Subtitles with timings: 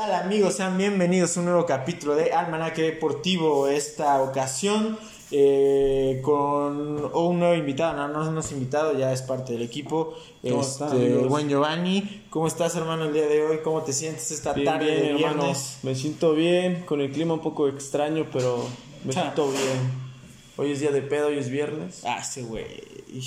[0.00, 0.54] Hola amigos?
[0.54, 3.66] Sean bienvenidos a un nuevo capítulo de Almanaque Deportivo.
[3.66, 4.96] Esta ocasión
[5.32, 10.14] eh, con un nuevo invitado, no, no nos invitado, ya es parte del equipo.
[10.40, 13.58] ¿Cómo este, están, el buen Giovanni, ¿cómo estás hermano el día de hoy?
[13.64, 15.80] ¿Cómo te sientes esta Bien, tarde bien, de viernes?
[15.82, 18.64] Me siento bien, con el clima un poco extraño, pero
[19.04, 20.08] me siento bien.
[20.58, 22.04] Hoy es día de pedo, hoy es viernes.
[22.06, 22.66] Ah, sí, güey.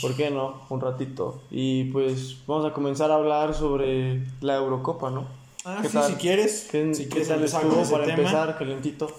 [0.01, 0.61] ¿Por qué no?
[0.69, 1.41] Un ratito.
[1.51, 5.41] Y pues vamos a comenzar a hablar sobre la Eurocopa, ¿no?
[5.66, 6.09] Ah, ¿Qué sí, tal?
[6.12, 6.68] si quieres.
[6.71, 8.18] ¿Qué, si quieres estuvo ese para tema.
[8.20, 9.12] empezar, calentito?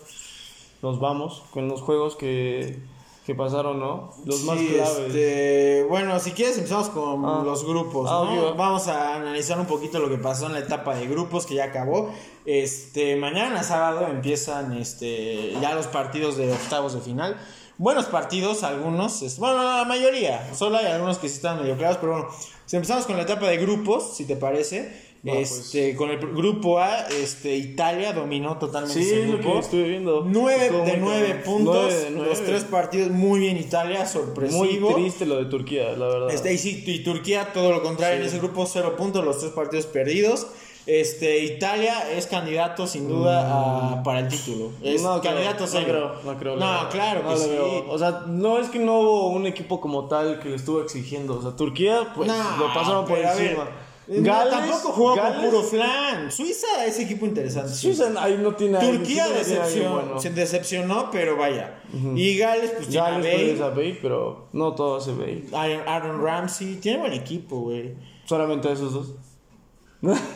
[0.83, 2.81] Nos vamos con los juegos que,
[3.25, 4.13] que pasaron, ¿no?
[4.25, 4.99] Los más claves.
[5.07, 7.43] este, bueno, si quieres empezamos con Ah.
[7.45, 8.55] los grupos, Ah.
[8.57, 11.65] Vamos a analizar un poquito lo que pasó en la etapa de grupos que ya
[11.67, 12.13] acabó.
[12.45, 17.37] Este, mañana sábado empiezan este ya los partidos de octavos de final.
[17.79, 21.99] Buenos partidos, algunos, es- bueno, la mayoría, solo hay algunos que sí están medio claros,
[22.01, 22.29] pero bueno,
[22.67, 25.53] si empezamos con la etapa de grupos, si te parece, Pues.
[25.53, 29.53] este, con el grupo A, este, Italia dominó totalmente Sí, ese es lo grupo.
[29.53, 30.25] que estuve viendo.
[30.27, 31.43] 9 Estuvo de muy 9 cabrón.
[31.45, 31.75] puntos.
[31.77, 32.29] Nueve de nueve.
[32.31, 34.91] Los tres partidos muy bien Italia, sorpresivo.
[34.91, 36.31] Muy triste lo de Turquía, la verdad.
[36.33, 38.29] Este, y, sí, y Turquía, todo lo contrario, en Sí.
[38.31, 40.49] ese grupo, 0 puntos, los tres partidos perdidos.
[40.85, 44.71] Este, Italia es candidato sin duda a- para el título.
[44.83, 45.05] Es Mm.
[45.05, 45.87] No creo, candidato no serio.
[45.87, 46.57] creo, no creo.
[46.57, 47.51] No, claro No que sí.
[47.89, 51.39] O sea, no es que no hubo un equipo como tal que le estuvo exigiendo.
[51.39, 53.63] O sea, Turquía, pues No, lo pasaron por ver, encima.
[53.65, 56.33] no, Gales, tampoco jugó Gales, con puro flan.
[56.33, 57.73] Suiza es equipo interesante.
[57.73, 60.21] Suiza ahí no tiene Turquía tiene alguien decepcionó, bueno.
[60.21, 61.81] se decepcionó, pero vaya.
[62.17, 65.45] Y Gales, pues tiene a Gales Bale, ser Bale, pero no todo hace Bale.
[65.87, 66.77] Aaron Ramsey.
[66.77, 67.95] Tiene buen equipo, güey.
[68.25, 69.15] Solamente esos dos.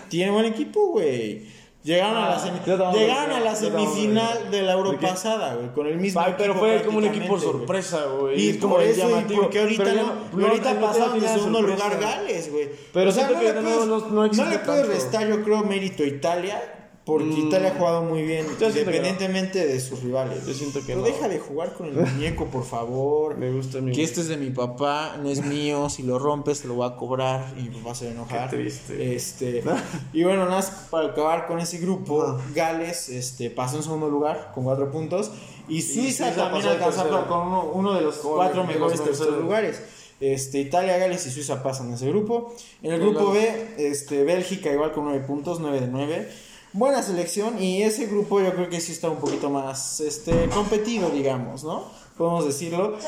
[0.09, 1.47] Tiene buen equipo, güey.
[1.87, 5.07] Llegaron a la, Ah, semi- llegaron a la semifinal de la Euro ¿De qué?
[5.07, 8.41] pasada, güey, con el mismo Ay, pero equipo fue como un equipo sorpresa, güey.
[8.41, 12.51] Y es como por y porque ahorita Pero no, ahorita pasaron de segundo lugar Gales,
[12.51, 12.69] güey.
[12.93, 16.03] Pero o sea, no que le puedes, no- no le puedes restar, yo creo, mérito
[16.03, 16.61] a Italia,
[17.07, 17.47] porque Mm.
[17.47, 20.45] Italia ha jugado muy bien, Yo que independientemente de sus rivales.
[20.45, 21.07] Yo siento que Pero no.
[21.07, 23.37] deja de jugar con el muñeco, por favor.
[23.37, 25.89] Me gusta mi Que este es de mi papá, no es mío.
[25.89, 28.51] Si lo rompes, te lo voy a cobrar y mi papá se va a enojar.
[28.51, 29.15] Qué triste.
[29.15, 29.63] Este,
[30.13, 32.39] y bueno, nada más para acabar con ese grupo.
[32.53, 35.31] Gales este, pasó en segundo lugar con cuatro puntos.
[35.69, 39.81] Y Suiza, Suiza también alcanzó con uno, uno de los cuatro mejores terceros lugares.
[40.19, 42.53] Este, Italia, Gales y Suiza pasan en ese grupo.
[42.83, 46.29] En el grupo B, este, Bélgica igual con nueve puntos, 9 de 9.
[46.77, 51.09] Buena selección y ese grupo yo creo que sí está un poquito más este, competido,
[51.09, 51.85] digamos, ¿no?
[52.19, 52.99] Podemos decirlo.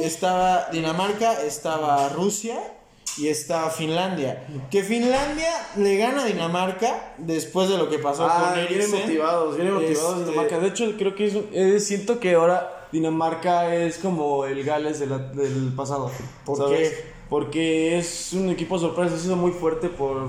[0.00, 2.56] Estaba Dinamarca, estaba Rusia
[3.18, 4.46] y estaba Finlandia.
[4.70, 9.00] Que Finlandia le gana a Dinamarca después de lo que pasó Ah, con vienen Eriksen.
[9.00, 10.58] motivados, vienen motivados Este- Dinamarca.
[10.60, 15.00] De hecho, creo que es, un- eh, siento que ahora Dinamarca es como el Gales
[15.00, 16.12] de la- del pasado.
[16.44, 16.90] ¿Por ¿sabes?
[16.90, 17.04] qué?
[17.28, 20.28] Porque es un equipo sorpresa, ha sido muy fuerte por.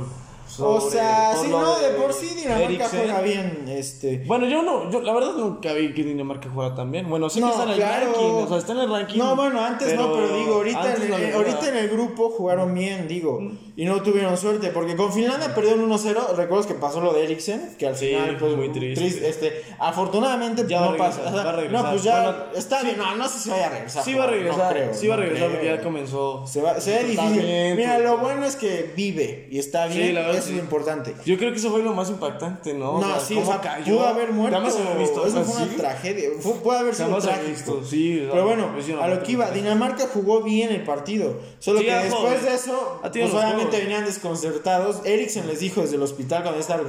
[0.60, 3.66] O sea, sí, no, de por sí Dinamarca juega bien.
[3.68, 4.24] Este.
[4.26, 7.10] Bueno, yo no, yo la verdad nunca vi que Dinamarca juega tan bien.
[7.10, 8.06] Bueno, sé No, que está en el claro.
[8.08, 9.18] ranking, o sea, está en el ranking.
[9.18, 11.70] No, bueno, antes no, pero digo, ahorita, en, el, había ahorita nada.
[11.70, 13.40] en el grupo jugaron bien, digo,
[13.76, 17.76] y no tuvieron suerte, porque con Finlandia perdieron 1-0, recuerdas que pasó lo de Eriksen,
[17.80, 19.28] que al Sí, final, pues, muy triste.
[19.30, 21.84] este, afortunadamente, Ya no va a pasó, regresar, o sea, va a regresar.
[21.86, 24.04] no, pues ya, Bueno, está bien, no, no sé si vaya a regresar.
[24.04, 26.46] Sí va a no regresar, creo, sí va a regresar porque ya comenzó.
[26.48, 27.76] Se, va, se ve difícil.
[27.76, 30.41] Mira, lo bueno es que vive y está Sí, bien, la verdad, sí.
[30.50, 31.16] Es lo importante.
[31.26, 33.00] Yo creo que eso fue lo más impactante, ¿no?
[33.00, 33.96] No, sí, o sea, cayó.
[33.98, 34.58] pudo haber muerto.
[34.58, 35.26] Jamás se visto.
[35.26, 36.30] Eso o sea, fue una tragedia.
[36.40, 37.48] Fue- puede haber sido trágico.
[37.50, 38.28] visto, sí.
[38.30, 38.70] Pero bueno,
[39.02, 41.36] a lo que iba, Dinamarca jugó bien el partido.
[41.60, 45.02] Solo Sí, que después de eso, pues obviamente venían desconcertados.
[45.06, 46.82] Eriksen les dijo desde el hospital cuando estaba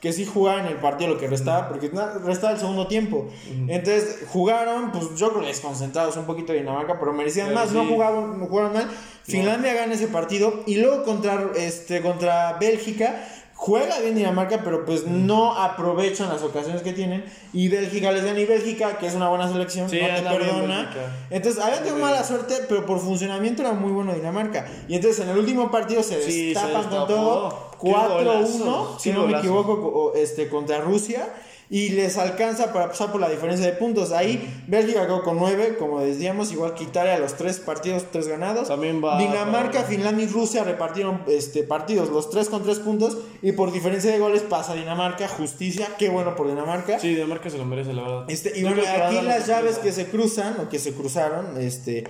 [0.00, 1.90] que sí jugaban el partido lo que restaba, porque
[2.24, 3.26] restaba el segundo tiempo.
[3.68, 7.72] Entonces jugaron, pues yo creo que desconcentrados un poquito de Dinamarca, pero merecían Pero más,
[7.72, 7.88] no sí.
[7.90, 8.88] jugaban, no jugaron mal.
[9.26, 13.28] Finlandia gana ese partido y luego contra, este, contra Bélgica.
[13.58, 17.24] Juega bien Dinamarca, pero pues no aprovechan las ocasiones que tienen.
[17.54, 18.38] Y Bélgica les gana.
[18.38, 20.90] Y Bélgica, que es una buena selección, Sí, no te perdona.
[21.30, 24.66] Entonces, había tenido mala suerte, pero por funcionamiento era muy bueno Dinamarca.
[24.88, 27.70] Y entonces en el último partido se Sí, destapan con todo.
[27.82, 31.26] Qué 4-1, golazo, si no me equivoco, co- este, contra Rusia.
[31.68, 34.12] Y les alcanza para pasar por la diferencia de puntos.
[34.12, 38.68] Ahí Bélgica quedó con 9, como decíamos, igual que Italia, los tres partidos, tres ganados.
[38.68, 43.18] También va Dinamarca, Finlandia y Rusia repartieron este, partidos, los tres con tres puntos.
[43.42, 45.88] Y por diferencia de goles pasa Dinamarca, justicia.
[45.98, 47.00] Qué bueno por Dinamarca.
[47.00, 48.24] Sí, Dinamarca se lo merece, la verdad.
[48.30, 52.04] Este, y bueno, aquí las llaves que se cruzan o que se cruzaron, este,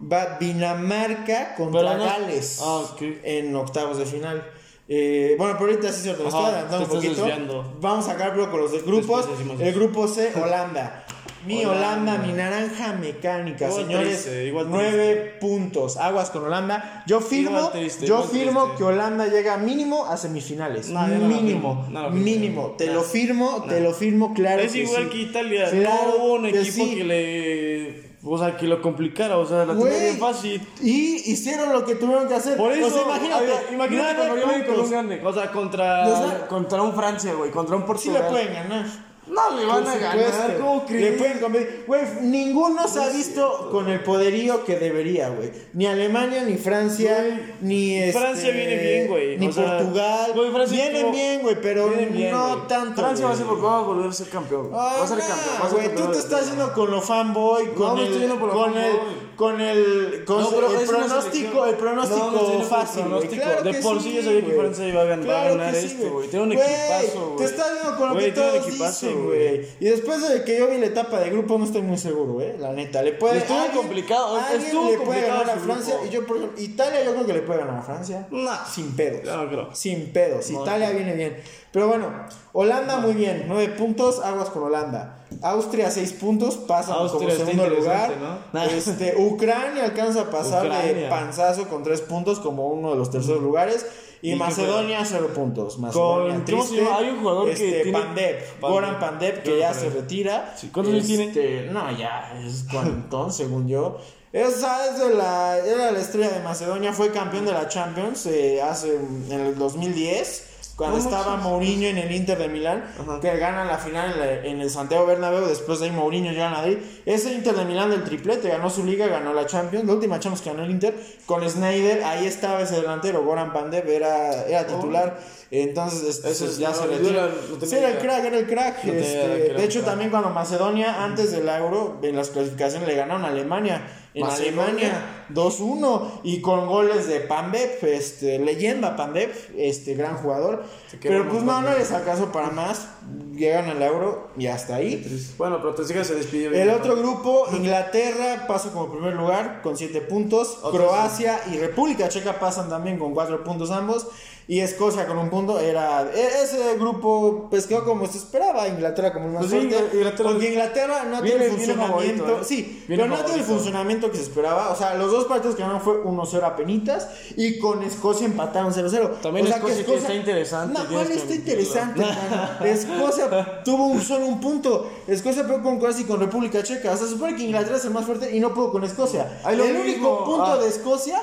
[0.00, 2.82] va Dinamarca contra no- Gales Ah,
[3.24, 4.44] en octavos de final.
[4.90, 7.14] Eh, bueno, pero ahorita sí se lo Ajá, estoy adelantando te un poquito.
[7.24, 7.74] desviando.
[7.80, 9.28] Vamos a sacar primero con los de grupos.
[9.60, 11.04] El grupo C, Holanda.
[11.46, 14.08] Mi Holanda, mi naranja mecánica, Igual señores.
[14.22, 15.96] triste, igual nueve puntos.
[15.96, 17.04] Aguas con Holanda.
[17.06, 18.78] Yo firmo, triste, yo firmo triste.
[18.78, 20.88] que Holanda llega mínimo a semifinales.
[20.90, 22.10] Lo mínimo, firmo.
[22.10, 22.74] mínimo.
[22.76, 22.94] Te No.
[22.94, 24.62] lo firmo, te lo firmo, claro.
[24.62, 25.10] Es que igual sí.
[25.10, 25.70] que Italia.
[25.70, 26.94] Claro no hubo un que equipo sí.
[26.96, 28.07] que le.
[28.22, 29.38] O sea, que lo complicara.
[29.38, 30.66] O sea, la tenía bien fácil.
[30.82, 32.56] Y hicieron lo que tuvieron que hacer.
[32.56, 35.22] Por eso, o sea, imagínate, ver, imagínate cuando yo con un grande.
[35.24, 37.50] O sea, contra, O sea, contra un Francia, güey.
[37.50, 38.22] Contra un Sí Portugal.
[38.22, 39.07] le pueden ganar.
[39.30, 40.56] No le van a ganar.
[40.58, 41.18] ¿Cómo Le crees?
[41.18, 41.84] pueden competir.
[41.86, 45.50] Güey, ninguno se ha visto con el poderío que debería, güey.
[45.74, 49.36] Ni Alemania, ni Francia, Güey, ni este, Francia viene bien, güey.
[49.38, 50.32] Ni O sea, Portugal.
[50.34, 52.68] güey, Francia vienen tuvo- bien, güey, pero Vienen bien, no güey.
[52.68, 53.00] tanto.
[53.02, 53.38] Francia va a güey.
[53.38, 54.70] ser porque va a volver a ser campeón.
[54.72, 55.54] Ah, va a ser nah, campeón.
[55.54, 58.00] va a ser güey, campeón tú te de- estás yendo con lo fanboy, con me
[58.00, 59.14] el, estoy yendo por lo con el, fanboy.
[59.36, 61.68] con el, con No, pero el es una pronóstico, selección.
[61.68, 63.08] el pronóstico No, no estoy yendo por el fácil, güey.
[63.10, 63.42] pronóstico.
[63.42, 64.58] Claro De que por sí yo sabía que güey.
[64.58, 66.28] Francia iba a ganar- va a ganar que sí, esto, güey.
[66.28, 67.36] Tiene un Güey, equipazo, güey.
[67.38, 69.56] Te estás yendo con lo Güey, que tiene un todos equipazo, dicen, güey.
[69.56, 69.68] güey.
[69.80, 72.56] Y después de que yo vi la etapa de grupo, no estoy muy seguro, eh.
[72.58, 73.38] La neta, le puede.
[73.38, 75.94] Estuvo alguien- complicado, alguien estuvo le puede ganar a Francia.
[75.94, 76.06] grupo.
[76.06, 78.26] Y yo, por ejemplo, Italia, yo creo que le puede ganar a Francia.
[78.72, 79.22] Sin pedos.
[79.24, 79.74] Ya no creo.
[79.74, 80.50] Sin pedos.
[80.50, 81.36] Italia viene bien.
[81.70, 82.06] Pero bueno,
[82.52, 83.44] Holanda muy bien.
[83.46, 85.14] Nueve puntos, aguas con Holanda.
[85.42, 88.12] Austria, seis puntos, pasa Austria como segundo lugar.
[88.74, 93.42] Este, Ucrania alcanza a pasar de panzazo con tres puntos como uno de los terceros
[93.42, 93.84] lugares.
[94.22, 95.78] Y, ¿Y Macedonia, cero puntos.
[95.78, 96.92] Macedonia, Con- ¿cómo se triste.
[96.92, 98.70] Hay un jugador que este, tiene- Pandev, Pandev.
[98.70, 100.54] Goran Pandev, que ya se retira.
[100.56, 101.24] Sí, ¿cuántos años tiene?
[101.26, 103.98] Este, No, ya, es cuantón, según yo.
[104.32, 108.60] Esa es de la, era la estrella de Macedonia, fue campeón de la Champions eh,
[108.60, 110.47] hace en el 2010.
[110.78, 111.36] Cuando estaba.
[111.36, 113.18] Mourinho en el Inter de Milán, Ajá.
[113.20, 116.46] que gana la final en, la- en el Santiago Bernabéu, después de ahí Mourinho llega
[116.46, 116.78] a Madrid.
[117.04, 120.40] Ese Inter de Milán del triplete, ganó su liga, ganó la Champions, la última Champions
[120.42, 120.94] que ganó el Inter,
[121.26, 125.18] con Snyder, ahí estaba ese delantero, Goran Pandev era, era titular,
[125.50, 127.28] entonces este, Ese es- ya no, se no tenía
[127.66, 128.84] Sí, era el crack, era el crack.
[128.84, 129.90] No este, de hecho, crack.
[129.90, 133.82] también cuando Macedonia, antes del Euro, en las clasificaciones le ganaron a Alemania.
[134.18, 134.30] En.
[134.30, 140.64] Alemania 2-1 y con goles de Pandev, este, leyenda Pandev, este gran jugador.
[141.02, 142.88] Pero pues no, no les alcanzó para más.
[143.34, 145.04] Llegan al Euro y hasta ahí.
[145.36, 146.52] Bueno, pero se despidió.
[146.52, 150.58] El otro grupo, Inglaterra pasa como primer lugar con 7 puntos.
[150.70, 154.08] Croacia y República Checa pasan también con 4 puntos ambos.
[154.50, 155.60] Y Escocia con un punto.
[155.60, 158.66] Era e- ese grupo pues quedó como se esperaba.
[158.66, 159.96] Inglaterra como el más Pues sí, fuerte.
[159.98, 162.24] Inglaterra- porque Inglaterra no Viene- tiene el funcionamiento.
[162.24, 162.44] favorito, ¿eh?
[162.44, 164.70] Sí, pero no tiene el funcionamiento que se esperaba.
[164.70, 167.08] O sea, los dos partidos que ganaron fue 1-0 a penitas.
[167.36, 169.10] Y con Escocia empataron 0-0.
[169.20, 172.02] También o sea, que Escocia está interesante, No, ¿cuál está interesante?
[172.64, 174.90] Escocia tuvo un solo un punto.
[175.06, 176.92] Escocia pegó con Croacia y con República Checa.
[176.92, 179.40] O sea, se supone que Inglaterra es el más fuerte y no pudo con Escocia.
[179.44, 179.84] Ay, lo el mismo.
[180.10, 180.58] único punto Ah.
[180.58, 181.20] de Escocia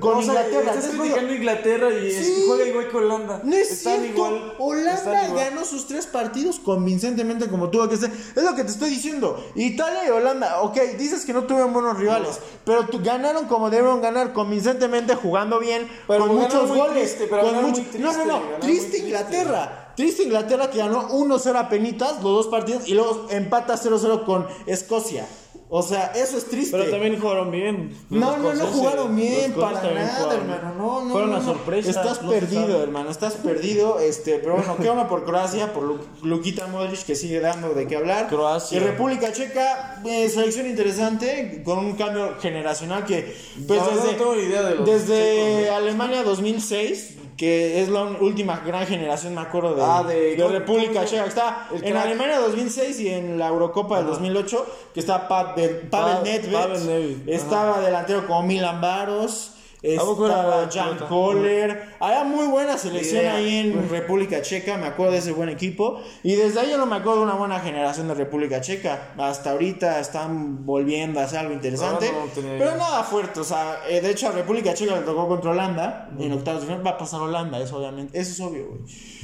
[0.00, 0.74] con O sea, Inglaterra.
[0.74, 2.44] Estás criticando Inglaterra y Sí.
[2.46, 3.40] juega igual que Holanda.
[3.42, 4.16] no es Están cierto.
[4.16, 4.54] igual.
[4.58, 8.10] Holanda están ganó sus tres partidos convincentemente como tuvo que ser.
[8.34, 9.42] Es lo que te estoy diciendo.
[9.54, 14.32] Italia y Holanda, ok, dices que no tuvieron buenos rivales, pero ganaron como debieron ganar,
[14.34, 17.16] convincentemente, jugando bien, Pero con muchos goles.
[17.16, 18.98] triste, pero con mucho- triste, no, no, no, triste triste.
[19.06, 19.82] Inglaterra.
[19.96, 24.46] Triste Inglaterra que ganó 1-0 a penitas los dos partidos y luego empata 0-0 con
[24.66, 25.26] Escocia.
[25.68, 26.76] O sea, eso es triste.
[26.76, 27.90] Pero también jugaron bien.
[28.08, 30.74] No, no, no escoceses- jugaron bien, para nada, jugaron hermano.
[30.78, 31.10] No, no.
[31.10, 31.90] Fueron no, sorpresa.
[31.90, 33.10] Estás no perdido, hermano.
[33.10, 33.98] Estás perdido.
[33.98, 37.88] Este, pero bueno, qué bueno por Croacia, por Lu- Luquita Modric que sigue dando de
[37.88, 38.28] qué hablar.
[38.28, 38.76] Croacia.
[38.76, 43.36] Y República Checa, eh, selección interesante, con un cambio generacional que,
[43.66, 47.14] pues desde, no tengo ni idea de los desde checos, Alemania 2006.
[47.36, 51.16] Que es la última gran generación, me acuerdo, de, Ah, de- de República ¿cómo se
[51.16, 51.26] Checa.
[51.26, 52.06] Está en crack.
[52.06, 56.52] Alemania 2006 y en la Eurocopa del 2008, que está Pavel, Pavel Pa- Nedved.
[56.52, 59.50] Pavel Nedved, Estaba delantero como Milan Baros.
[59.82, 61.08] ¿A poco era Estaba Jan?
[61.08, 61.96] Kohler.
[62.00, 63.34] Había muy buena selección idea.
[63.36, 64.76] ahí en República Checa.
[64.78, 66.00] Me acuerdo de ese buen equipo.
[66.22, 69.12] Y desde ahí yo no me acuerdo de una buena generación de República Checa.
[69.18, 72.10] Hasta ahorita están volviendo a hacer algo interesante.
[72.12, 73.40] No, no tenía pero nada fuerte.
[73.40, 76.10] O sea, eh, de hecho a República Checa le tocó contra Holanda.
[76.18, 78.18] En octavos de final va a pasar Holanda, eso obviamente.
[78.18, 78.80] Eso es obvio, güey.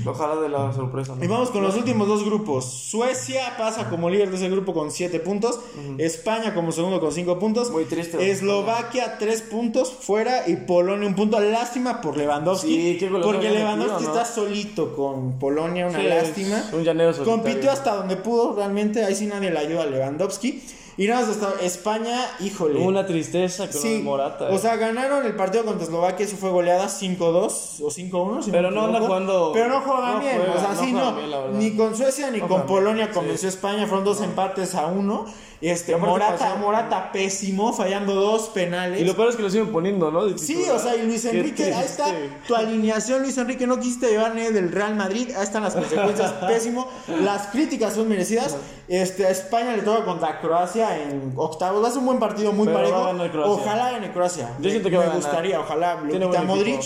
[0.07, 1.15] Ojalá de la sorpresa.
[1.17, 1.25] ¿no?
[1.25, 2.65] Y vamos con los últimos dos grupos.
[2.65, 5.61] Suecia pasa como líder de ese grupo con 7 puntos.
[5.99, 7.71] España como segundo con 5 puntos.
[7.71, 8.31] Muy triste.
[8.31, 11.39] Eslovaquia 3 puntos fuera y Polonia un punto.
[11.41, 12.99] Lástima por Lewandowski.
[12.99, 16.65] Sí, porque Lewandowski está solito con Polonia, una Sí, lástima.
[16.73, 17.43] un llanero solitario.
[17.43, 19.05] Compitió hasta donde pudo realmente.
[19.05, 20.63] Ahí sí nadie le ayuda a Lewandowski.
[20.99, 22.79] Y nada más hasta España, híjole.
[22.79, 24.49] Una tristeza con Sí, Morata.
[24.51, 24.59] o eh.
[24.59, 28.43] sea, ganaron el partido contra Eslovaquia, eso fue goleada 5-2 o 5-1.
[28.43, 30.93] si Pero no anda jugando- Pero no juegan no bien, juega, o sea, no sí,
[30.93, 35.25] bien, ni con Suecia ni con Polonia bien, convenció España, fueron dos empates a uno.
[35.63, 39.01] Este, Morata, Morata pésimo, fallando dos penales.
[39.01, 40.27] Y lo peor es que lo siguen poniendo, ¿no?
[40.27, 42.07] De Sí, o sea, y Luis Enrique, ahí está
[42.49, 46.33] tu alineación, Luis Enrique, no quisiste llevar nadie del Real Madrid, ahí están las consecuencias,
[46.49, 46.89] pésimo,
[47.23, 48.57] las críticas son merecidas,
[48.89, 52.53] este, a España le toca contra Croacia en octavos, va a ser un buen partido,
[52.53, 52.79] muy Pero
[53.15, 55.23] parejo, ojalá gane Croacia, Yo siento que me va a ganar.
[55.23, 56.83] gustaría, ojalá, Tiene buen Modric,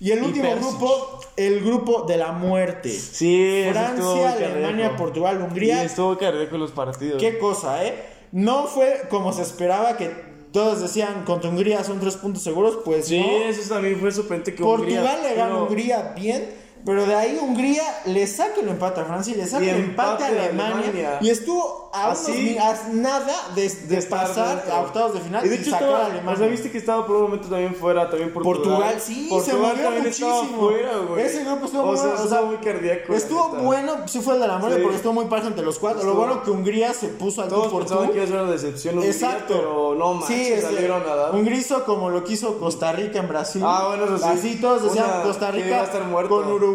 [0.00, 4.96] y el último grupo, el grupo de la muerte, Sí, Francia, Alemania.
[4.96, 7.20] Portugal, Hungría, estuvo cardíaco los partidos.
[7.20, 8.15] Qué cosa, ¿eh?
[8.36, 10.10] No fue como se esperaba que
[10.52, 13.26] todos decían contra Hungría son tres puntos seguros, pues Sí, no.
[13.48, 16.46] eso también fue sorprendente que Portugal Hungría- le gana a pero- Hungría bien,
[16.86, 19.76] pero de ahí Hungría le saca el empate a Francia y le saca Y el
[19.76, 21.18] empate a empate a Alemania, Alemania.
[21.20, 25.46] y estuvo a, unos a nada de, de estar pasar a octavos de final Y
[25.46, 26.32] y, de hecho sacar estaba, a Alemania.
[26.32, 28.62] o sea, viste que estaba por un momento también fuera, también Portugal.
[28.62, 30.60] Portugal, sí, se movió también estaba muchísimo.
[30.68, 31.24] fuera, güey.
[31.26, 33.14] Ese grupo estuvo o muy sea, o estuvo sea, muy cardíaco.
[33.14, 34.82] Estuvo bueno, sí fue el de la muerte Sí.
[34.82, 36.02] porque estuvo muy parejo entre los cuatro.
[36.04, 37.98] Lo Estuvo- bueno que Hungría se puso al Todos por tú.
[38.12, 39.54] que iba a ser una decepción Hungría, Exacto.
[39.56, 41.34] pero no manches, Sí, este, salieron a dar.
[41.34, 43.62] Un griso como lo quiso Costa Rica en Brasil.
[43.64, 44.24] Ah, bueno, eso sí.
[44.26, 45.86] Así todos decían Costa Rica iba a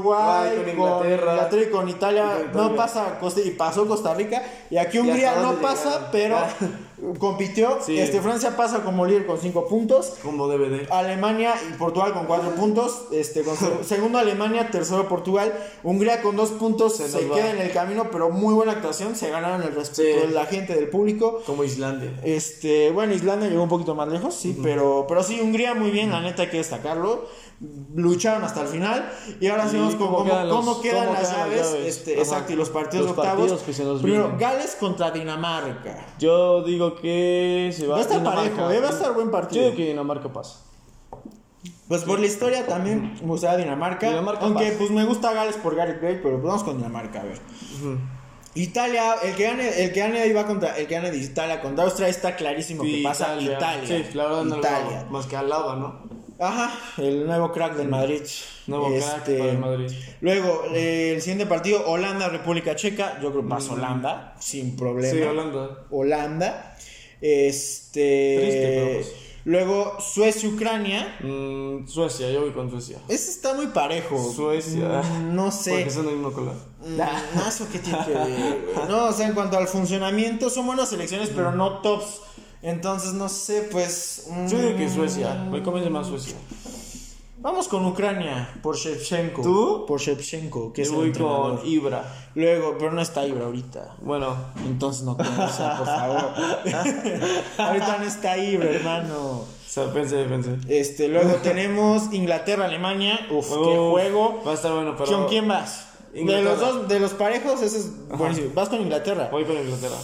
[0.01, 0.70] Uruguay, Ay, con con
[1.08, 1.62] Inglaterra, Inglaterra.
[1.63, 2.25] y con Italia.
[2.53, 2.55] Y.
[2.58, 4.43] No pasa y pasó Costa Rica.
[4.70, 6.08] Y aquí Hungría no pasa, llegaron.
[6.12, 6.50] pero Ah.
[7.20, 7.79] compitió.
[7.86, 7.98] Sí.
[8.00, 10.15] Este, Francia pasa como líder con 5 puntos.
[10.24, 10.88] Como DVD.
[10.91, 13.05] Alemania y Portugal con 4 puntos.
[13.12, 15.53] Este, con seg- segundo Alemania, tercero Portugal.
[15.84, 17.36] Hungría con 2 puntos se, Se nos va.
[17.36, 19.15] queda en el camino, pero muy buena actuación.
[19.15, 20.27] Se ganaron el respeto Sí.
[20.27, 21.41] de la gente, del público.
[21.46, 22.12] Como Islandia.
[22.24, 26.12] Este, bueno, Islandia llegó un poquito más lejos, sí, pero, pero sí, Hungría muy bien,
[26.12, 27.25] la neta hay que destacarlo.
[27.96, 31.13] Lucharon hasta el final y ahora sí con cómo cómo, quedan los- cómo quedan cómo
[31.20, 31.72] las quedan llaves.
[31.74, 31.86] llaves.
[31.98, 33.38] Este, exacto, y los partidos Los octavos.
[33.39, 34.39] partidos que se nos Primero, vienen.
[34.39, 36.08] Gales contra Dinamarca.
[36.18, 38.56] Yo digo que se va Va a estar Dinamarca.
[38.56, 39.63] parejo, eh, va a estar buen Yo partido.
[39.65, 40.60] digo que Dinamarca pasa.
[41.88, 44.10] Pues por la historia también me gustaría Dinamarca.
[44.10, 44.77] Dinamarca aunque pasa.
[44.80, 47.39] pues me gusta Gales por Gareth Bale, pero pues vamos con Dinamarca, a ver.
[48.56, 51.62] Italia, el que gane, el que gane ahí va contra, el que gane de Italia
[51.62, 53.86] contra Austria está clarísimo que Y pasa Italia.
[53.88, 55.00] Sí, la verdad no Italia.
[55.03, 56.20] veo más que Alaba, ¿no?
[56.41, 58.21] Ajá, el nuevo crack del Madrid.
[58.65, 59.91] Nuevo crack Este, para el Madrid.
[60.21, 63.19] Luego, eh, el siguiente partido, Holanda, República Checa.
[63.21, 65.13] Yo creo que pasa Holanda, sin problema.
[65.13, 65.86] Sí, Holanda.
[65.91, 66.75] Holanda.
[67.21, 68.38] Este.
[68.41, 69.13] Triste, pues.
[69.43, 71.17] Luego, Suecia, Ucrania.
[71.19, 72.98] Mm, Suecia, yo voy con Suecia.
[73.07, 74.31] Ese está muy parejo.
[74.31, 75.01] Suecia.
[75.03, 75.71] Mm, No sé.
[75.71, 76.55] Porque son del mismo color.
[76.86, 78.57] Mm, No, eso qué tiene que ver.
[78.89, 82.21] No, o sea, en cuanto al funcionamiento, son buenas selecciones, pero no tops.
[82.62, 84.25] Entonces, no sé, pues.
[84.30, 85.34] mm, Yo digo que Suecia.
[85.51, 86.36] Me convence más Suecia.
[87.39, 89.41] Vamos con Ucrania, por Shevchenko.
[89.41, 89.86] ¿Tú?
[89.88, 92.30] Por Shevchenko, que es Yo voy con Ibra.
[92.36, 93.96] Luego, pero no está Ibra ahorita.
[94.01, 96.34] Bueno, Entonces no sea, por favor.
[97.58, 99.15] ahorita no está Ibra, hermano.
[99.39, 100.56] o sea, pensé, pensé.
[100.70, 103.20] Este, luego tenemos Inglaterra, Alemania.
[103.32, 103.56] Uf, qué
[103.89, 104.44] juego.
[104.46, 105.12] Va a estar bueno, pero.
[105.12, 105.88] ¿Con quién vas?
[106.13, 106.50] De Inglaterra.
[106.51, 108.51] los dos, de los parejos, ese es buenísimo.
[108.53, 109.30] Vas con Inglaterra.
[109.32, 109.96] Voy con Inglaterra.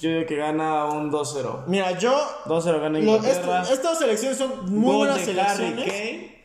[0.00, 1.64] Yo digo que gana un 2-0.
[1.66, 2.12] Mira, yo.
[2.46, 3.62] 2-0 gana Inglaterra.
[3.62, 5.84] est- estas selecciones son muy Gol buenas de selecciones.
[5.86, 6.44] Kane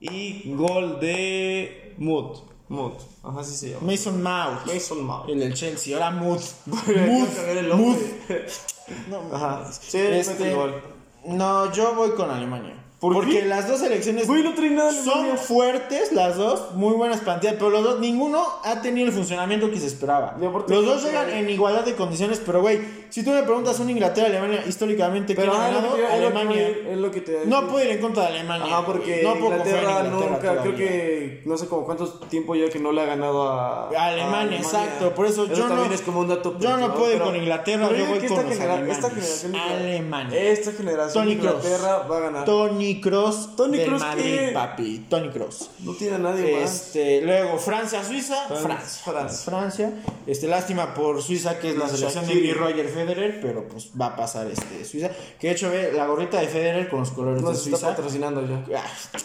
[0.00, 2.38] y gol de Mood.
[2.68, 2.92] Mood.
[3.22, 3.90] Ajá, así se llama.
[3.90, 4.66] Mason Mount.
[4.66, 5.28] Mason Mount.
[5.30, 6.40] El del Chelsea, ahora Mood.
[6.66, 7.28] Mood.
[7.48, 7.96] el Mood.
[9.08, 9.70] No, Ajá.
[9.70, 10.82] Sí, Este, el gol.
[11.26, 12.74] No, yo voy con Alemania.
[13.00, 13.46] ¿Por Porque qué?
[13.46, 15.36] las dos selecciones Güey, no trae nada de son Alemania.
[15.36, 19.78] fuertes, las dos, muy buenas plantillas, pero los dos, ninguno ha tenido el funcionamiento que
[19.78, 20.34] se esperaba.
[20.36, 23.88] Y Los dos llegan en igualdad de condiciones, pero güey, si tú me preguntas un
[23.90, 25.96] Inglaterra-Alemania históricamente, ¿quién Pero ha ah, es lo ganado?
[25.96, 26.62] que te- es lo que Alemania.
[26.82, 28.66] voy- es lo que te No puedo ir en contra de Alemania.
[28.66, 30.76] Ajá, porque no puedo confiar en Inglaterra, Inglaterra nunca, creo todavía.
[30.76, 34.58] que no sé como cuánto tiempo ya que no le ha ganado a, A Alemania,
[34.58, 37.18] exacto, por eso yo también no- es como un dato yo no personal, puedo ir
[37.18, 38.96] pero- con Inglaterra, pero yo voy que con esta los genera- alemanes.
[38.98, 40.40] esta generación de- Alemania.
[40.50, 41.64] esta generación Tony de Kroos.
[41.64, 44.50] Inglaterra va a ganar Tony Cross Tony del Madrid, ¿qué?
[44.52, 45.06] papi.
[45.08, 45.70] Tony Cross.
[45.80, 49.02] no tiene a nadie más Este, luego Francia, Suiza, Fran- Francia.
[49.04, 49.44] Francia.
[49.44, 49.92] Francia.
[50.26, 54.16] Este, lástima por Suiza, que es la selección de Roger Federer, pero pues va a
[54.16, 55.10] pasar este Suiza.
[55.38, 57.76] Que de hecho ve la gorrita de Federer con los colores no de se está
[57.76, 57.88] Suiza.
[57.96, 58.82] patrocinando ya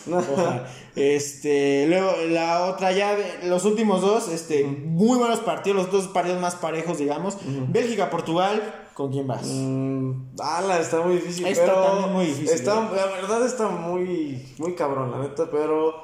[0.07, 0.65] Ah,
[0.95, 6.39] este, luego la otra llave, los últimos dos, este, muy buenos partidos, los dos partidos
[6.39, 7.37] más parejos, digamos.
[7.69, 8.61] Bélgica, Portugal,
[8.93, 9.43] ¿con quién vas?
[9.45, 12.95] Mm, ala, está muy difícil Está pero también muy difícil, está, ¿eh?
[12.95, 16.03] la verdad está muy muy cabrón la neta pero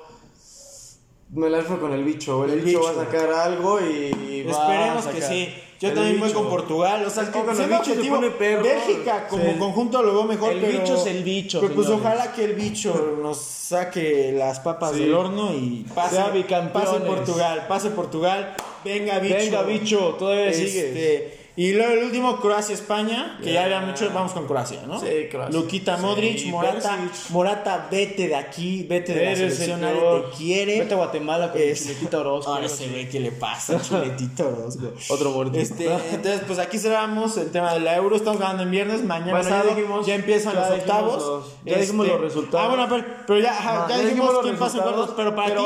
[1.32, 2.94] me la fue con el bicho el, El bicho, bicho.
[2.96, 5.30] va a sacar algo y va Esperemos a que sacar.
[5.36, 5.50] sí.
[5.80, 6.42] Yo El también voy bicho.
[6.42, 7.06] con Portugal.
[7.06, 8.64] O sea, Es que que con el bicho se objetivo, pone perro.
[8.64, 10.52] Bélgica como conjunto lo veo mejor.
[10.52, 14.60] El pero- bicho es el bicho, Pero pues ojalá que el bicho nos saque las
[14.60, 15.00] papas Sí.
[15.02, 16.16] del horno y pase.
[16.16, 16.90] Sea bicampeones.
[16.90, 18.56] Pase Portugal, pase Portugal.
[18.84, 19.36] Venga, bicho.
[19.38, 24.32] venga bicho todavía sigue Este, Y luego el último, Croacia-España, que ya habían hecho, vamos
[24.32, 24.98] con Croacia, ¿no?
[24.98, 25.60] Sí, Croacia.
[25.60, 27.30] Luquita Sí, Modric, Morata, Perisic.
[27.32, 30.80] Morata, vete de aquí, vete de la Eres el selección, nadie te quiere.
[30.80, 32.54] Vete a Guatemala con Es- chuletito Orozco.
[32.54, 34.94] Ahora se ve qué le pasa, chuletito Orozco.
[35.10, 35.60] Otro muertito.
[35.62, 38.16] Este, entonces, pues aquí cerramos el tema de la Euro.
[38.16, 39.04] Estamos ganando en viernes.
[39.04, 41.16] Mañana Bueno, ya sábado, dijimos- ya empiezan ya los octavos.
[41.28, 42.66] los- ya dijimos los resultados.
[42.66, 45.10] Ah, bueno, pero, pero ya, ya dijimos, quién pasa en cuartos.
[45.14, 45.64] Pero para ti,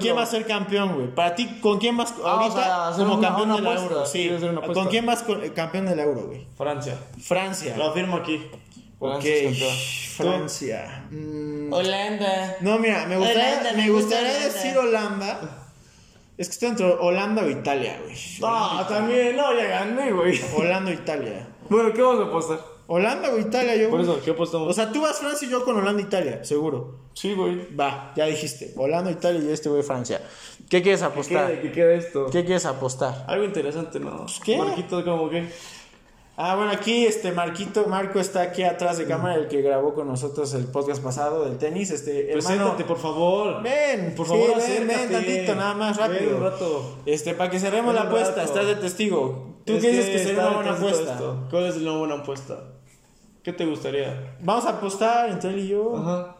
[0.00, 1.14] ¿quién va a ser campeón, güey?
[1.14, 3.74] Para ti, ¿con quién vas Vamos ahorita como campeón de la.
[3.80, 4.04] Euro?
[4.04, 4.30] Sí.
[4.74, 5.22] ¿Con quién vas
[5.54, 6.46] campeón de la Euro, güey?
[6.56, 6.98] Francia.
[7.22, 7.76] Francia.
[7.76, 8.40] Lo afirmo aquí.
[8.98, 9.24] Ok,
[10.16, 11.68] Francia campeón.
[11.68, 12.56] Mm, Holanda.
[12.60, 14.54] No, mira, me gustaría, Holanda, me me gusta gustaría Holanda.
[14.54, 15.56] decir Holanda.
[16.36, 18.16] Es que estoy entre Holanda o Italia, güey.
[18.40, 20.40] No, también, no, ya gané, güey.
[20.56, 21.48] Holanda o Italia.
[21.68, 22.60] Bueno, ¿qué vamos a apostar?
[22.86, 23.90] Holanda o Italia, yo.
[23.90, 24.68] Por eso, ¿qué apostamos?
[24.68, 26.98] O sea, tú vas Francia y yo con Holanda e Italia, seguro.
[27.14, 27.74] sí, güey.
[27.76, 28.72] Va, ya dijiste.
[28.76, 30.20] Holanda, Italia y este güey Francia.
[30.70, 31.50] ¿Qué quieres ¿Qué apostar?
[31.50, 32.26] queda, ¿Qué queda esto?
[32.30, 33.24] ¿Qué quieres apostar?
[33.28, 34.24] Algo interesante, ¿no?
[34.44, 34.56] ¿qué?
[34.56, 35.46] Marquito, como que.
[36.42, 40.06] Ah, bueno, aquí este Marquito, Marco está aquí atrás de cámara, el que grabó con
[40.08, 41.90] nosotros el podcast pasado del tenis.
[41.90, 43.62] Este, hermano, Preséntate, por favor.
[43.62, 46.36] ven, Por sí, favor, ven, ven tantito, nada más Ven rápido.
[46.38, 46.96] un rato.
[47.04, 49.56] Este, para que cerremos Ven la apuesta, estás de testigo.
[49.66, 51.12] ¿Tú Es qué dices que sería una buena apuesta?
[51.12, 51.46] esto.
[51.50, 52.58] ¿Cuál es una buena apuesta?
[53.42, 54.36] ¿Qué te gustaría?
[54.40, 55.94] Vamos a apostar entre él y yo.
[55.98, 56.36] Ajá.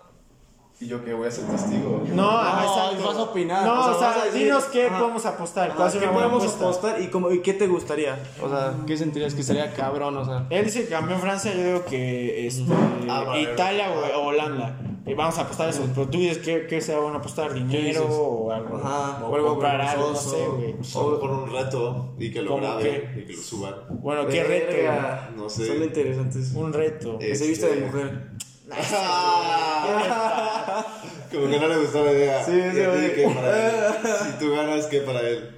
[0.83, 2.03] Y yo que voy a ser testigo.
[2.09, 3.07] No, No, exacto.
[3.07, 4.99] vas a opinar, No, o sea, o sea, vas a decir- dinos qué Ajá.
[4.99, 5.75] podemos apostar.
[5.75, 6.65] ¿Cuál ¿Qué podemos apuesta?
[6.65, 8.19] apostar y, cómo, y qué te gustaría?
[8.43, 10.17] O sea, ¿qué sentirías que sería cabrón?
[10.17, 12.65] O sea, Él dice que campeón Francia, yo digo que este,
[13.11, 13.43] Ah, vale.
[13.43, 14.75] Italia o, o Holanda.
[15.07, 15.83] Y vamos a apostar eso.
[15.95, 18.77] Pero tú dices que, que se van a apostar dinero o algo.
[18.79, 20.77] Ajá, o o algo comprar algo, no sé, güey.
[20.95, 22.83] O por un reto y que lo ¿Cómo graben
[23.15, 23.21] qué?
[23.21, 23.75] y que lo suban.
[23.91, 24.77] Bueno, qué reto.
[25.37, 25.67] No sé.
[25.67, 26.53] Son interesantes.
[26.55, 27.17] Un reto.
[27.21, 28.31] Eh, Que se viste de Este- mujer.
[31.33, 32.45] Como que no le gustó la idea.
[32.45, 33.15] Sí, Y sí, a ti, güey.
[33.15, 33.75] ¿qué para él?
[34.25, 35.57] Si tú ganas, ¿qué para él?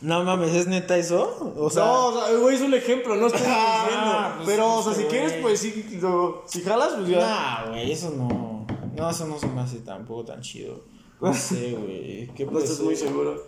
[0.00, 1.54] No mames, ¿es neta eso?
[1.58, 4.34] O sea, no, o sea, güey, es un ejemplo, no estoy Ah, diciendo.
[4.36, 5.10] pues, pero, o sea, si güey.
[5.10, 7.20] quieres, pues sí, lo- si jalas, pues ya.
[7.20, 8.66] nah, güey, eso no.
[8.96, 10.80] No, eso no se me hace tampoco tan chido.
[11.20, 12.28] No sé, güey.
[12.34, 12.86] ¿Qué No estás ser?
[12.86, 13.44] muy seguro.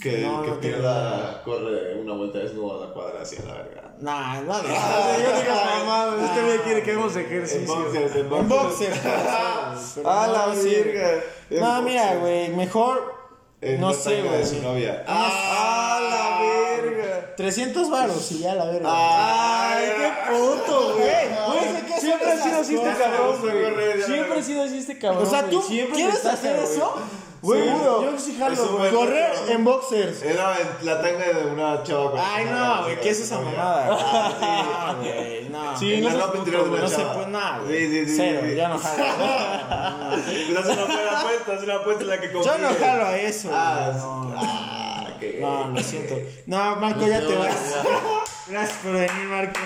[0.00, 3.82] Que, No, no pierda, corre una vuelta desnudo a la cuadra hacia la verga.
[4.00, 7.74] Nah, no, O sea, yo digo, mamá, este güey quiere que hagamos En ejercicio.
[7.74, 8.68] boxers, en Un boxers.
[8.68, 8.92] boxer.
[9.96, 11.10] pero A no, la verga.
[11.50, 12.20] En No, mira, boxers.
[12.20, 13.14] güey, mejor.
[13.60, 14.62] En no sé, tanga de su güey.
[14.66, 15.04] novia.
[15.08, 16.40] ¡A la
[16.80, 17.34] verga!
[17.36, 18.88] 300 varos y ya la verga.
[18.88, 21.06] ¡Ay, qué puto, güey!
[21.08, 23.72] Güey, ¿qué Siempre ha sido así este cabrón, güey?
[23.74, 24.02] güey.
[24.02, 25.24] Siempre ha sido así este cabrón.
[25.24, 25.50] O sea, güey.
[25.50, 25.62] ¿tú
[25.92, 26.72] quieres hacer güey.
[26.72, 26.94] eso?
[27.40, 28.02] Güey, Seguro.
[28.12, 30.22] yo sí jalo, Correr en boxers.
[30.22, 33.86] Era en la tanga de una chava con Ay, no, güey, ¿qué es esa mamada?
[33.86, 35.78] No, güey, no.
[35.78, 36.80] Sí, En no la seas ropa puto, interior de güey.
[36.80, 37.14] una No se chava.
[37.14, 37.78] puede nada, güey.
[37.78, 38.56] Sí, sí, sí, Cero, sí, sí.
[38.56, 39.04] ya no jalo.
[40.18, 42.32] Pues haz una buena apuesta, haz una apuesta en la que.
[42.32, 43.50] Yo no jalo a eso.
[43.52, 44.34] Ah, güey, no.
[44.36, 46.14] ah, qué No, lo siento.
[46.46, 47.56] No, Marco, ya te vas.
[48.48, 49.60] Gracias por venir, Marco.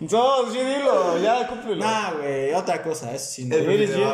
[0.00, 1.84] No, sí, dilo, ya cúmplelo.
[1.84, 3.44] No, güey, otra cosa, eso sí.
[3.44, 3.56] no.
[3.56, 4.08] El Eres bien.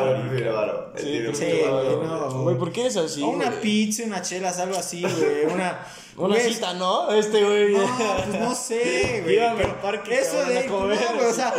[0.95, 2.43] Sí, sí, no.
[2.43, 3.21] Güey, ¿por qué eres así?
[3.23, 3.61] O una güey?
[3.61, 5.45] pizza, una chelas, algo así, güey.
[5.53, 5.79] Una.
[6.17, 7.09] Una cita, ¿no?
[7.11, 7.73] Este güey.
[7.73, 9.39] No, pues no sé, güey.
[9.57, 10.59] Pero parque, Eso de.
[10.59, 11.53] a comer, no, güey, o sea,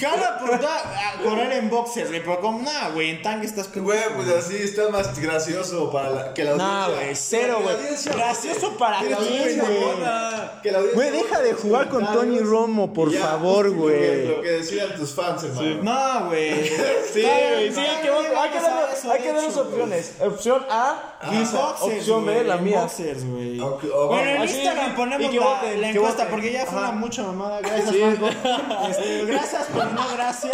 [0.00, 2.20] jala por da- a correr en boxers, güey.
[2.20, 3.84] Pero como, nada, güey, en tanga estás con.
[3.84, 7.02] Güey, pues así está más gracioso para la, que la No, audiencia.
[7.04, 8.16] güey, cero, güey.
[8.16, 9.78] Gracioso para audiencia güey.
[9.80, 14.26] vota, que la audiencia Güey, deja de jugar con Tony Romo, por ya, favor, güey.
[14.26, 15.82] Lo que decidan tus fans, hermano.
[15.82, 16.70] No, güey.
[17.12, 20.12] Sí, güey, sí, hay que, hay que darnos opciones.
[20.20, 22.82] Opción A, boxers, Opción B, la mía.
[22.82, 23.60] boxers, güey.
[23.92, 24.08] Ok.
[24.10, 26.78] Bueno, en Así, Instagram y ponemos que la, voten, la que encuesta porque ya fue
[26.78, 26.88] Ajá.
[26.90, 27.60] una mucha mamada.
[27.60, 28.00] Gracias, Sí.
[28.02, 28.26] Marco.
[28.90, 30.52] Este, gracias, pero no gracias.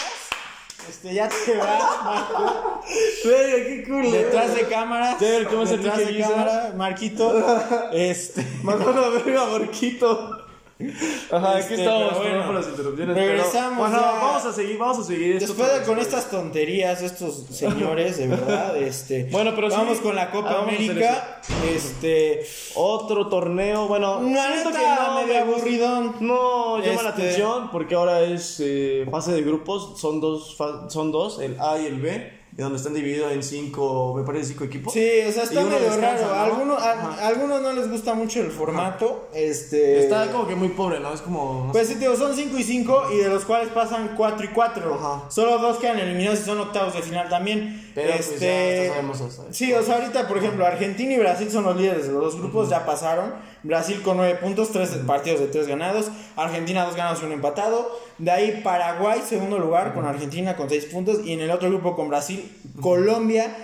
[0.88, 2.81] Este, ya te vas, Marco.
[3.22, 4.12] Qué cool.
[4.12, 5.18] Detrás de cámaras.
[5.20, 6.31] Ya, ¿cómo es el Detrás pinche de guisa?
[6.31, 7.62] cámara, Marquito.
[7.92, 8.46] Este.
[8.62, 10.46] Mandó la verga, Marquito.
[10.79, 13.17] Ajá, aquí Este, estamos, pero bueno, perdón por las interrupciones.
[13.17, 15.47] regresamos Pero, bueno, vamos a seguir, vamos a seguir esto.
[15.55, 16.07] Después de con después.
[16.09, 19.25] estas tonterías, estos señores, de verdad, este.
[19.31, 19.77] Bueno, pero sí.
[19.77, 21.41] Vamos con la Copa América.
[21.67, 22.47] Este.
[22.75, 26.15] Otro torneo, bueno, La siento que no medio aburridón.
[26.21, 30.57] No llama la Este- atención porque ahora es eh, fase de grupos, son dos,
[30.89, 34.47] son dos, el A y el B, y donde están divididos en cinco, me parece
[34.53, 34.92] cinco equipos.
[34.92, 36.55] Sí, o sea, está medio descansa, raro.
[36.55, 39.29] algunos, a- algunos no les gusta mucho el formato.
[39.35, 40.01] Este.
[40.01, 41.12] Está como que muy pobre, ¿no?
[41.12, 41.64] Es como...
[41.66, 44.49] no Pues sí, tío, son 5 y 5 y de los cuales pasan 4 y
[44.49, 44.95] 4.
[44.95, 45.25] Ajá.
[45.31, 47.86] Solo dos quedan eliminados y son octavos de final también.
[47.97, 48.77] Pero, pues, este...
[48.77, 49.47] ya, ya sabemos eso.
[49.51, 52.37] Sí, o sea, ahorita, por ejemplo, Argentina y Brasil son los líderes de los dos
[52.39, 53.33] grupos, ya pasaron.
[53.63, 56.11] Brasil con 9 puntos, 3 partidos de 3 ganados.
[56.37, 57.91] Argentina 2 ganados y 1 empatado.
[58.19, 61.25] De ahí Paraguay, segundo lugar, con Argentina con 6 puntos.
[61.25, 63.57] Y en el otro grupo con Brasil, Colombia,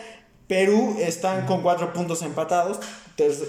[0.48, 2.80] Perú están con 4 puntos empatados.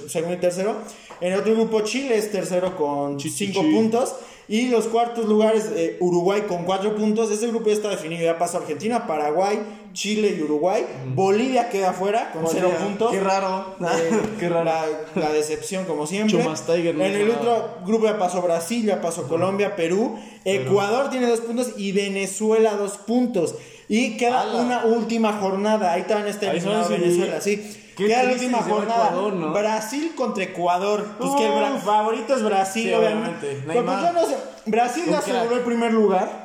[0.10, 0.76] segundo y tercero.
[1.22, 3.54] En el otro grupo Chile es tercero con Chichichi.
[3.54, 4.16] 5 puntos.
[4.48, 7.32] Y los cuartos lugares, eh, Uruguay con 4 puntos.
[7.32, 8.24] Ese grupo ya está definido.
[8.24, 9.60] Ya pasó Argentina, Paraguay,
[9.94, 10.86] Chile y Uruguay.
[11.16, 12.86] Bolivia queda fuera con 0 Bolivia.
[12.86, 13.12] puntos.
[13.12, 13.76] Qué raro.
[13.82, 14.66] Eh, Qué raro.
[14.66, 16.38] La, la decepción, como siempre.
[16.66, 20.18] Tiger, en el otro grupo ya pasó Brasil, ya pasó Colombia, Perú.
[20.46, 23.56] Ecuador tiene dos puntos y Venezuela dos puntos.
[23.88, 25.94] Y queda una última jornada.
[25.94, 26.90] Ahí también está Ahí eliminado.
[26.90, 27.62] Venezuela, sí.
[27.96, 29.08] Qué Queda la última jornada.
[29.08, 29.54] Ecuador, ¿no?
[29.54, 31.06] Brasil contra Ecuador.
[31.20, 33.48] Pues que el bra- favorito es Brasil, Sí, obviamente.
[33.48, 33.64] obviamente.
[33.68, 34.38] Pero pues yo no sé.
[34.66, 36.44] Brasil ya aseguró el primer lugar.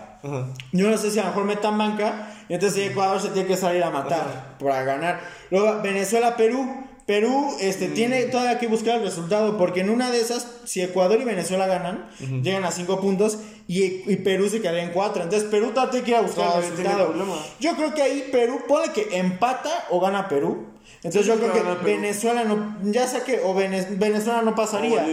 [0.73, 2.33] Yo no sé si a lo mejor metan banca.
[2.49, 5.21] Y entonces Ecuador se tiene que salir a matar para ganar.
[5.51, 6.85] Luego Venezuela, Perú.
[7.07, 9.57] Perú este, tiene todavía que buscar el resultado.
[9.57, 12.07] Porque en una de esas, si Ecuador y Venezuela ganan,
[12.43, 13.39] llegan a 5 puntos.
[13.67, 15.23] Y, y Perú se quedaría en 4.
[15.23, 17.15] Entonces Perú todavía tiene que ir a buscar el resultado.
[17.61, 20.67] Yo creo que ahí Perú, pone que empata o gana Perú.
[21.03, 21.85] Entonces yo creo que.
[21.85, 25.07] Venezuela no, ya sé que o Vene- Venezuela no pasaría.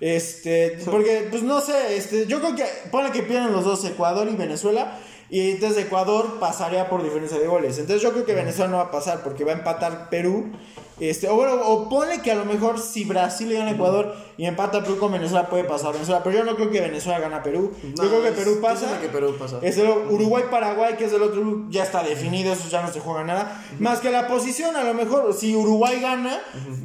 [0.00, 4.28] Este, porque, pues no sé, este, yo creo que pone que pierden los dos, Ecuador
[4.30, 4.98] y Venezuela.
[5.30, 7.78] Y entonces Ecuador pasaría por diferencia de goles.
[7.78, 10.52] Entonces yo creo que Venezuela no va a pasar porque va a empatar Perú.
[11.00, 14.14] Este, o bueno, o pone que a lo mejor si Brasil le gana a Ecuador
[14.36, 16.22] y empata Perú con Venezuela puede pasar Venezuela.
[16.22, 17.72] Pero yo no creo que Venezuela gana a Perú.
[17.96, 19.00] No, yo creo que Perú pasa.
[19.00, 19.58] que Perú pasa.
[19.62, 23.00] Es el Uruguay-Paraguay, que es el otro grupo, ya está definido, eso ya no se
[23.00, 23.60] juega nada.
[23.80, 26.38] Más que la posición, a lo mejor, si Uruguay gana,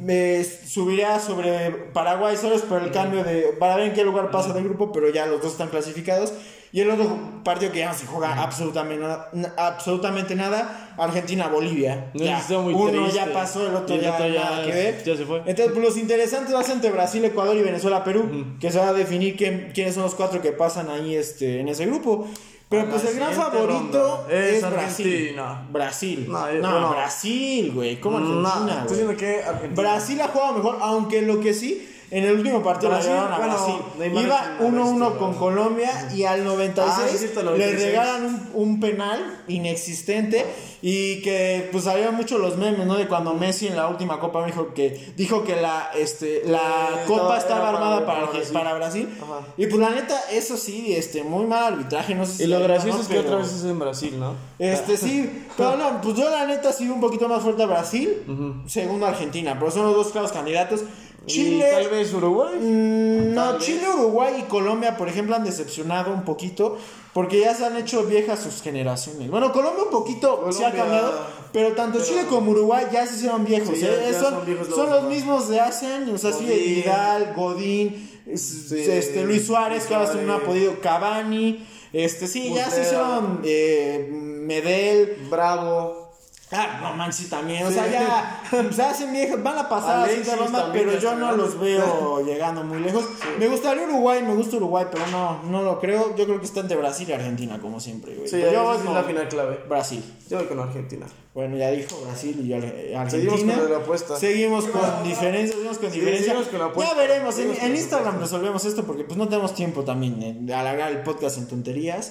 [0.08, 3.54] eh, subiría sobre Paraguay solo es por el cambio de.
[3.60, 6.32] para ver en qué lugar pasa del grupo, pero ya los dos están clasificados.
[6.72, 12.12] Y el otro partido que ya no se juega absolutamente nada, n- absolutamente nada Argentina-Bolivia.
[12.14, 13.16] No, Ya, estuvo muy uno triste.
[13.16, 15.04] ya pasó, el otro ya, otro ya- nada que ver.
[15.04, 15.38] ya se fue.
[15.46, 18.78] Entonces, pues, los interesantes va a ser entre Brasil, Ecuador y Venezuela, Perú, que se
[18.78, 22.26] va a definir quién- quiénes son los cuatro que pasan ahí este, en ese grupo.
[22.68, 25.06] Pero pues el gran favorito es, Es Brasil.
[25.08, 25.66] Argentina.
[25.72, 26.26] Brasil.
[26.28, 26.90] No, No.
[26.90, 27.98] Brasil, güey.
[27.98, 29.16] ¿Cómo No, Argentina, estoy güey?
[29.16, 29.82] diciendo que Argentina.
[29.82, 33.32] Brasil ha jugado mejor, aunque lo que sí, en el último partido Brasil, le ganaron
[33.34, 33.74] a bueno, Brasil.
[33.98, 35.34] Neymar Iba es una 1-1 bestia, con.
[35.34, 37.84] Colombia y al 96 Ah, cierto, le 96.
[37.86, 40.44] regalan un, un penal inexistente
[40.82, 42.96] y que pues salieron mucho los memes, ¿no?
[42.96, 47.04] De cuando Messi en la última Copa dijo que dijo que la este la Eh,
[47.06, 48.52] Copa estaba- estaba armada para, para Brasil.
[48.52, 49.08] para Brasil.
[49.56, 52.60] Y pues la neta, eso sí, este muy mal arbitraje, no sé si Y lo
[52.60, 53.02] gracioso ¿no?
[53.02, 54.34] es que Pero- otra vez es en Brasil, ¿no?
[54.58, 58.62] este sí, pero no, pues yo la neta sí un poquito más fuerte a Brasil,
[58.66, 60.80] segundo Argentina, pero son los dos claros candidatos.
[61.26, 62.54] Chile, Y tal vez Uruguay.
[62.60, 63.62] mm, no, vez.
[63.64, 66.78] Chile, Uruguay y Colombia, por ejemplo, han decepcionado un poquito
[67.12, 69.30] porque ya se han hecho viejas sus generaciones.
[69.30, 71.12] Bueno, Colombia un poquito sí ha cambiado,
[71.52, 73.76] pero tanto pero- Chile como Uruguay ya se hicieron viejos.
[73.76, 73.98] Sí, ¿eh?
[74.04, 76.56] ya- ya son, son viejos son lobos, los mismos de hace años, así de.
[76.56, 81.66] Vidal, Godín, es- este, Luis Suárez, que ahora no ha podido, Cavani.
[81.92, 86.09] Este, sí, ya se hicieron eh, Medel, Bravo.
[86.52, 87.74] Ah, no manches también, o Sí.
[87.74, 88.40] sea, ya
[88.72, 92.64] se hacen viejos, van a pasar Alexis ronda, también pero yo no los veo llegando
[92.64, 93.04] muy lejos.
[93.38, 96.16] Me gustaría Uruguay, me gusta Uruguay, pero no, no lo creo.
[96.16, 98.26] Yo creo que está entre Brasil y Argentina, como siempre, güey.
[98.28, 99.60] Sí, Pero yo voy con la final clave.
[99.68, 100.04] Brasil.
[100.28, 101.06] Yo voy con Argentina.
[101.32, 103.36] Bueno, ya dijo Brasil y eh, Argentina.
[103.36, 104.16] Seguimos con la apuesta.
[104.16, 106.26] Seguimos con diferencias, seguimos con Sí, diferencias.
[106.26, 106.94] seguimos con la apuesta.
[106.94, 110.90] Ya veremos, en, Instagram resolvemos esto porque pues no tenemos tiempo también eh, de alargar
[110.90, 112.10] el podcast en tonterías.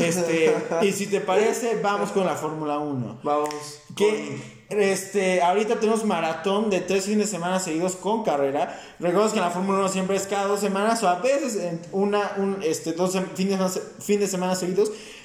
[0.00, 3.20] Este, y si te parece, vamos con la Fórmula 1.
[3.24, 3.50] Vamos.
[3.96, 8.80] Que este, ahorita tenemos maratón de tres fines de semana seguidos con carrera.
[9.00, 11.80] Recuerda que en la Fórmula 1 siempre es cada dos semanas o a veces en
[11.90, 13.58] una, un, este, dos sem- fines
[14.20, 14.76] de, semana- fin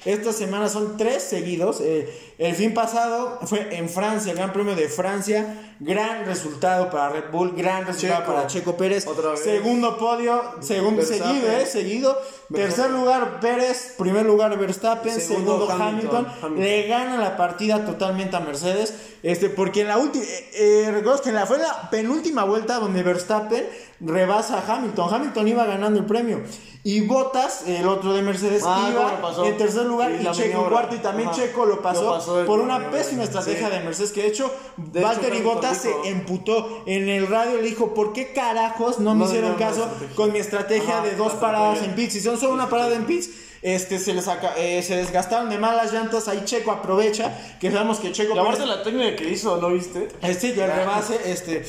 [0.06, 1.80] de semana son tres seguidos.
[1.80, 5.62] Eh, el fin pasado fue en Francia, el Gran Premio de Francia.
[5.80, 8.32] Gran resultado para Red Bull, gran resultado Checo.
[8.32, 9.06] para Checo Pérez.
[9.06, 9.40] Otra vez.
[9.40, 12.16] Segundo podio, segundo seguido, eh, seguido.
[12.52, 16.26] Tercer lugar Pérez, primer lugar Verstappen, Segundo, segundo, Hamilton.
[16.26, 16.26] Hamilton.
[16.42, 16.60] Hamilton.
[16.60, 18.94] Le gana la partida totalmente a Mercedes.
[19.22, 20.24] Este, porque en la última.
[20.24, 23.66] Eh, eh, que en la, fue la penúltima vuelta donde Verstappen
[24.00, 25.12] rebasa a Hamilton.
[25.14, 26.42] Hamilton iba ganando el premio.
[26.84, 30.62] Y Bottas, el otro de Mercedes, Ah, ¿cómo lo iba en tercer lugar Y Checo
[30.64, 30.94] en cuarto.
[30.94, 31.36] Y también Ajá.
[31.36, 33.74] Checo lo pasó, Lo pasó el- por una pésima estrategia sí.
[33.74, 34.12] de Mercedes.
[34.12, 36.82] Que de hecho, De hecho, Valtteri Hamilton Bottas dijo- se emputó.
[36.86, 40.98] En el radio le dijo: ¿Por qué carajos no me hicieron caso con mi estrategia
[40.98, 42.12] Ajá, de dos paradas en pits?
[42.12, 43.30] Si son solo una parada en pits.
[43.62, 47.98] Este, se les aca- eh, se desgastaron de malas llantas, ahí Checo aprovecha, que sabemos
[47.98, 50.06] que Checo Y aparte Pérez- la técnica que hizo, ¿no viste?
[50.22, 51.64] este y el rebase, este,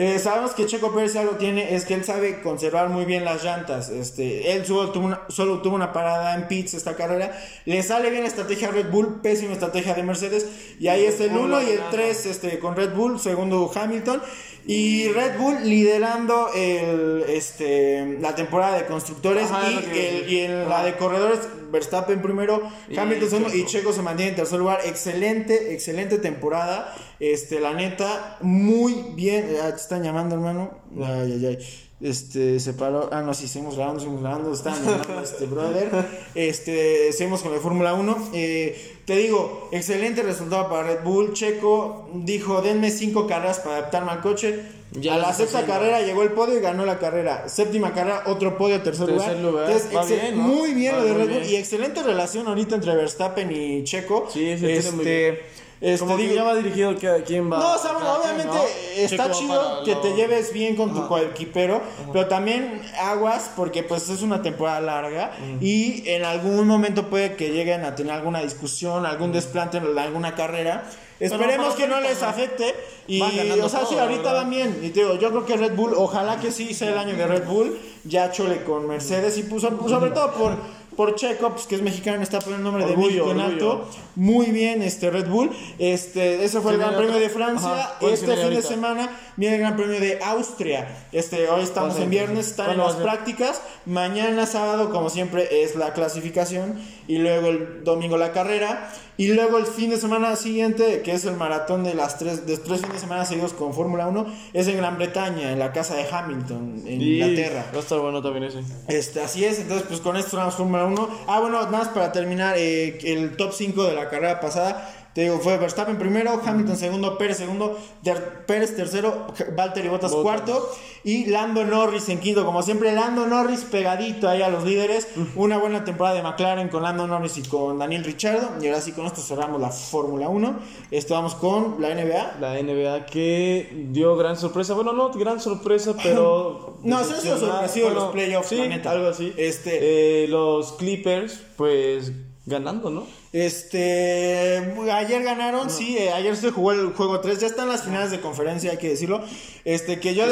[0.00, 3.42] eh, sabemos que Checo Pérez algo tiene, es que él sabe conservar muy bien las
[3.42, 7.82] llantas, este, él solo tuvo una, solo tuvo una parada en pits esta carrera, le
[7.82, 10.46] sale bien la estrategia Red Bull, pésima estrategia de Mercedes,
[10.78, 11.90] y ahí está el Muy 1 y el buena.
[11.90, 14.22] 3 este, con Red Bull, segundo Hamilton,
[14.70, 20.68] Y Red Bull liderando el, este, la temporada de constructores Ajá, y, el- y en
[20.68, 21.40] la de corredores
[21.72, 23.94] Verstappen primero, Y Hamilton segundo y Checo.
[23.94, 24.80] Se mantiene en tercer lugar.
[24.84, 26.94] Excelente, excelente temporada.
[27.18, 29.56] Este, la neta, muy bien.
[29.62, 30.78] Ah, te están llamando, hermano.
[31.02, 31.87] Ay, ay, ay.
[32.00, 33.08] Este, se paró.
[33.12, 34.52] Ah, no, sí, seguimos grabando, seguimos grabando.
[34.52, 35.90] Están llamando, este, brother.
[36.34, 38.28] Este, seguimos con la Fórmula 1.
[38.34, 41.32] Eh, te digo, excelente resultado para Red Bull.
[41.32, 44.60] Checo dijo, denme cinco carreras para adaptarme al coche.
[44.92, 45.74] Ya a la está sexta haciendo.
[45.74, 47.46] carrera llegó el podio y ganó la carrera.
[47.48, 49.66] Séptima carrera, otro podio, tercer, Tercer lugar.
[49.70, 50.42] Entonces, Va excel- bien, ¿no?
[50.44, 51.38] Muy bien Va lo de Red Bull.
[51.40, 51.50] bien.
[51.50, 54.28] Y excelente relación ahorita entre Verstappen y Checo.
[54.32, 55.42] Sí, muy este,
[55.80, 57.58] este, Como que digo- ya va dirigido cada quien va.
[57.58, 58.62] no, o sea, bueno, obviamente ¿no?
[58.96, 61.80] está chido que lo- te lleves bien con tu coequipero,
[62.12, 67.50] pero también aguas porque pues es una temporada larga y en algún momento puede que
[67.50, 70.84] lleguen a tener alguna discusión, algún desplante en alguna carrera.
[71.20, 72.74] Esperemos que no ahorita, les afecte
[73.08, 74.34] y o sea, sí todo, ahorita ¿verdad?
[74.42, 76.98] van bien y te digo, yo creo que Red Bull, ojalá que sí sea el
[76.98, 80.56] año de Red Bull, ya chole con Mercedes y puso sobre todo por
[80.98, 83.88] por Checo, pues que es mexicano, está poniendo el nombre Orgullo, de México en alto.
[84.16, 85.48] Muy bien, este Red Bull.
[85.78, 87.72] Este, ese fue el Gran Premio de Francia.
[87.72, 91.06] Ajá, ¿cuál este fin de semana viene el Gran Premio de Austria.
[91.12, 93.62] Este, hoy estamos en viernes, están en ¿Cuándo va las prácticas.
[93.86, 96.80] Mañana sábado, como siempre, es la clasificación.
[97.06, 98.92] Y luego el domingo la carrera.
[99.18, 102.56] Y luego el fin de semana siguiente, que es el maratón de las tres, de
[102.56, 105.96] tres fines de semana seguidos con Fórmula 1, es en Gran Bretaña, en la casa
[105.96, 107.66] de Hamilton, en Y Inglaterra.
[107.74, 108.60] Va a estar bueno también ese.
[108.86, 111.08] Este, así es, entonces pues con esto vamos Fórmula 1.
[111.26, 115.24] Ah, bueno, nada más para terminar, eh, el top 5 de la carrera pasada, te
[115.24, 119.26] digo, fue Verstappen primero, Hamilton segundo, Pérez segundo, ter- Pérez tercero,
[119.56, 120.22] Valtteri Bottas Bottas.
[120.22, 120.70] cuarto
[121.02, 125.08] y Lando Norris en quinto, como siempre, Lando Norris pegadito ahí a los líderes.
[125.34, 128.48] Una buena temporada de McLaren con Lando Norris y con Daniel Ricciardo.
[128.62, 130.56] Y ahora sí, con esto cerramos la Fórmula 1.
[130.92, 132.36] Esto vamos con la NBA.
[132.40, 134.74] La NBA que dio gran sorpresa.
[134.74, 136.76] Bueno, no gran sorpresa, pero.
[136.84, 138.92] No, se han sorpresivos los playoffs, Sí, la neta.
[138.92, 139.32] algo así.
[139.36, 142.12] Este- Eh, los Clippers, pues
[142.46, 143.04] ganando, ¿no?
[143.32, 148.10] Este, ayer ganaron, sí, eh, ayer se jugó el juego 3, ya están las finales
[148.10, 149.22] de conferencia, hay que decirlo.
[149.64, 150.24] Este, que yo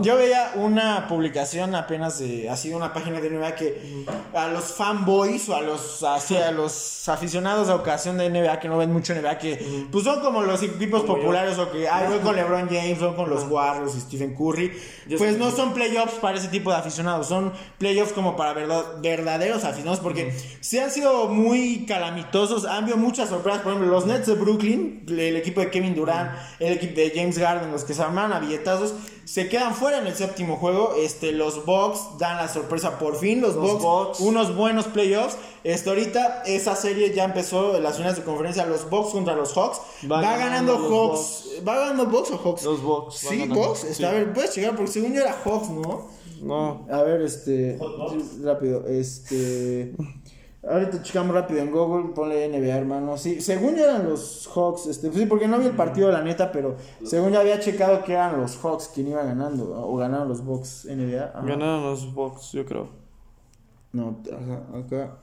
[0.00, 5.46] yo veía una publicación apenas de, así una página de NBA que a los fanboys
[5.50, 9.14] o a los, así, a los aficionados de ocasión de NBA que no ven mucho
[9.14, 11.22] NBA, que pues son como los equipos Como yo.
[11.24, 14.72] populares o que, ay, voy con LeBron James, voy con los Warriors y Stephen Curry,
[15.06, 19.02] Yo pues no son playoffs para ese tipo de aficionados, son playoffs como para verdad-
[19.02, 20.32] verdaderos aficionados, porque
[20.62, 25.04] se han sido muy calamitosos, han habido muchas sorpresas, por ejemplo, los Nets de Brooklyn,
[25.08, 28.40] el equipo de Kevin Durant, el equipo de James Garden, los que se armaron a
[28.40, 33.16] billetazos, se quedan fuera en el séptimo juego, este, los Bucks dan la sorpresa por
[33.16, 34.20] fin, los, Los Bucks, Bucks.
[34.20, 38.88] unos buenos playoffs, este, ahorita esa serie ya empezó en las finales de conferencia, los
[38.88, 39.80] Bucks contra los Hawks,
[40.10, 42.64] va, Va ganando, Hawks, ¿va ganando Bucks o Hawks?
[42.64, 43.16] Los Bucks.
[43.16, 43.46] Sí.
[43.48, 44.04] Bucks, está, Sí.
[44.04, 46.08] a ver, puedes checar, porque según yo era Hawks, ¿no?
[46.40, 46.86] No.
[46.88, 47.78] A ver, este.
[48.44, 49.92] Rápido, este.
[50.70, 53.16] Ahorita checamos rápido en Google, ponle NBA, hermano.
[53.16, 56.52] Sí, según yo eran los Hawks, este, sí, porque no vi el partido, la neta,
[56.52, 60.44] pero según yo había checado que eran los Hawks quien iba ganando, o ganaron los
[60.44, 61.32] Bucks NBA.
[61.34, 61.40] Ajá.
[61.46, 62.88] Ganaron los Bucks, yo creo.
[63.92, 65.18] No, ajá, acá.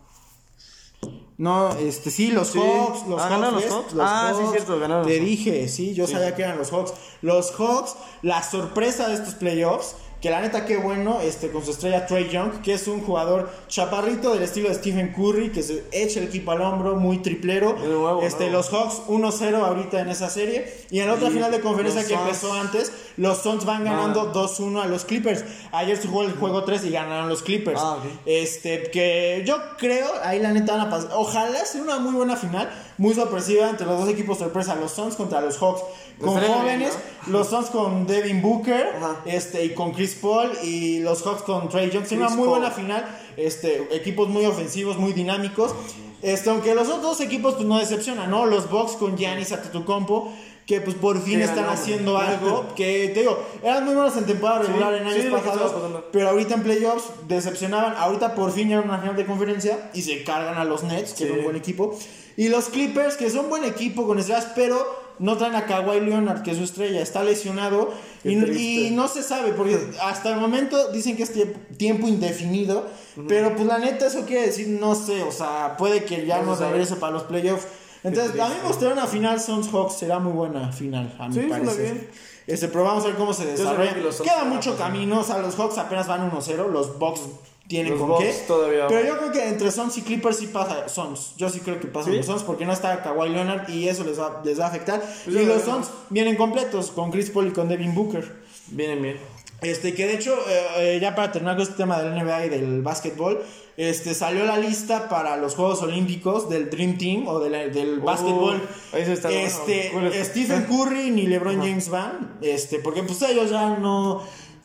[1.37, 2.59] No, este, sí, los Sí.
[2.59, 3.29] Hawks, los Ah, Hawks.
[3.29, 3.65] ¿ganaron los.
[3.65, 3.95] Hawks?
[3.99, 6.93] Ah, sí, cierto, ganaron Te los dije, sí, yo sabía que eran los Hawks.
[7.21, 11.69] Los Hawks, la sorpresa de estos playoffs, que la neta qué bueno, este, con su
[11.69, 15.83] estrella Trey Young, que es un jugador chaparrito del estilo de Stephen Curry, que se
[15.91, 17.73] echa el equipo al hombro, muy triplero.
[17.73, 18.57] Nuevo, este, nuevo.
[18.57, 20.73] los Hawks 1-0 ahorita en esa serie.
[20.89, 22.21] Y en la otra Y final de conferencia que Suns.
[22.21, 25.45] empezó antes, los Suns van ganando 2-1 a los Clippers.
[25.71, 27.79] Ayer se jugó el juego 3 y ganaron los Clippers.
[27.79, 28.05] Ah, ok.
[28.25, 31.11] Este, que yo creo, ahí la neta van a pasar.
[31.13, 35.15] Ojalá sea una muy buena final, muy sorpresiva entre los dos equipos sorpresa, los Suns
[35.15, 35.83] contra los Hawks.
[36.19, 36.93] Con jóvenes,
[37.25, 39.17] bien, los Suns con Devin Booker, Ajá.
[39.25, 42.05] este, y con Chris Paul, y los Hawks con Trey Young.
[42.05, 42.59] Sería una muy Paul.
[42.59, 43.05] buena final,
[43.37, 45.73] este, equipos muy ofensivos, muy dinámicos.
[46.21, 48.45] Este, aunque los otros dos equipos pues no decepcionan, ¿no?
[48.45, 50.31] Los Bucks con Giannis Antetokounmpo,
[50.65, 51.73] que pues por fin están nombre.
[51.73, 55.25] haciendo algo que te digo, eran muy buenos en temporada Sí, regular en sí, años
[55.25, 57.93] lo que pasados, pero ahorita en playoffs decepcionaban.
[57.97, 61.11] Ahorita por fin llegaron a una final de conferencia y se cargan a los Nets,
[61.13, 61.31] que Sí.
[61.31, 61.95] es un buen equipo.
[62.37, 66.41] Y los Clippers, que son buen equipo con estrellas, pero no traen a Kawhi Leonard,
[66.43, 67.93] que es su estrella, está lesionado.
[68.23, 72.85] Y, no se sabe, porque hasta el momento dicen que es tie- tiempo indefinido.
[73.27, 76.55] Pero pues la neta, eso quiere decir, no sé, o sea, puede que ya No
[76.55, 77.65] regrese para los playoffs.
[78.03, 81.33] Entonces, a mí me gustaría una final Suns Hawks, será muy buena final, a mi
[81.33, 81.81] Sí, parecer.
[81.93, 82.09] bien.
[82.45, 83.95] Este, pero vamos a ver cómo se desarrolla.
[84.23, 87.21] Queda mucho camino, o sea, los Hawks apenas van 1-0, los Bucks
[87.67, 88.33] tienen Los con Bucks qué.
[88.47, 91.33] todavía- Pero yo creo que entre Suns y Clippers sí pasa Suns.
[91.37, 92.17] Yo sí creo que pasan ¿Sí?
[92.17, 95.01] los Suns porque no está Kawhi Leonard y eso les va, les va a afectar.
[95.23, 95.61] Pues y los.
[95.63, 98.43] Suns vienen completos con Chris Paul y con Devin Booker.
[98.67, 99.17] Vienen bien.
[99.61, 102.49] Este, que de hecho, eh, eh, ya para terminar con este tema del NBA y
[102.49, 103.41] del básquetbol,
[103.77, 107.99] este, salió la lista para los Juegos Olímpicos del Dream Team o de la- del
[107.99, 108.61] básquetbol.
[108.93, 110.11] ahí se está, este, bueno.
[110.23, 114.21] Stephen Curry ni LeBron James van, este, porque pues ellos ya no...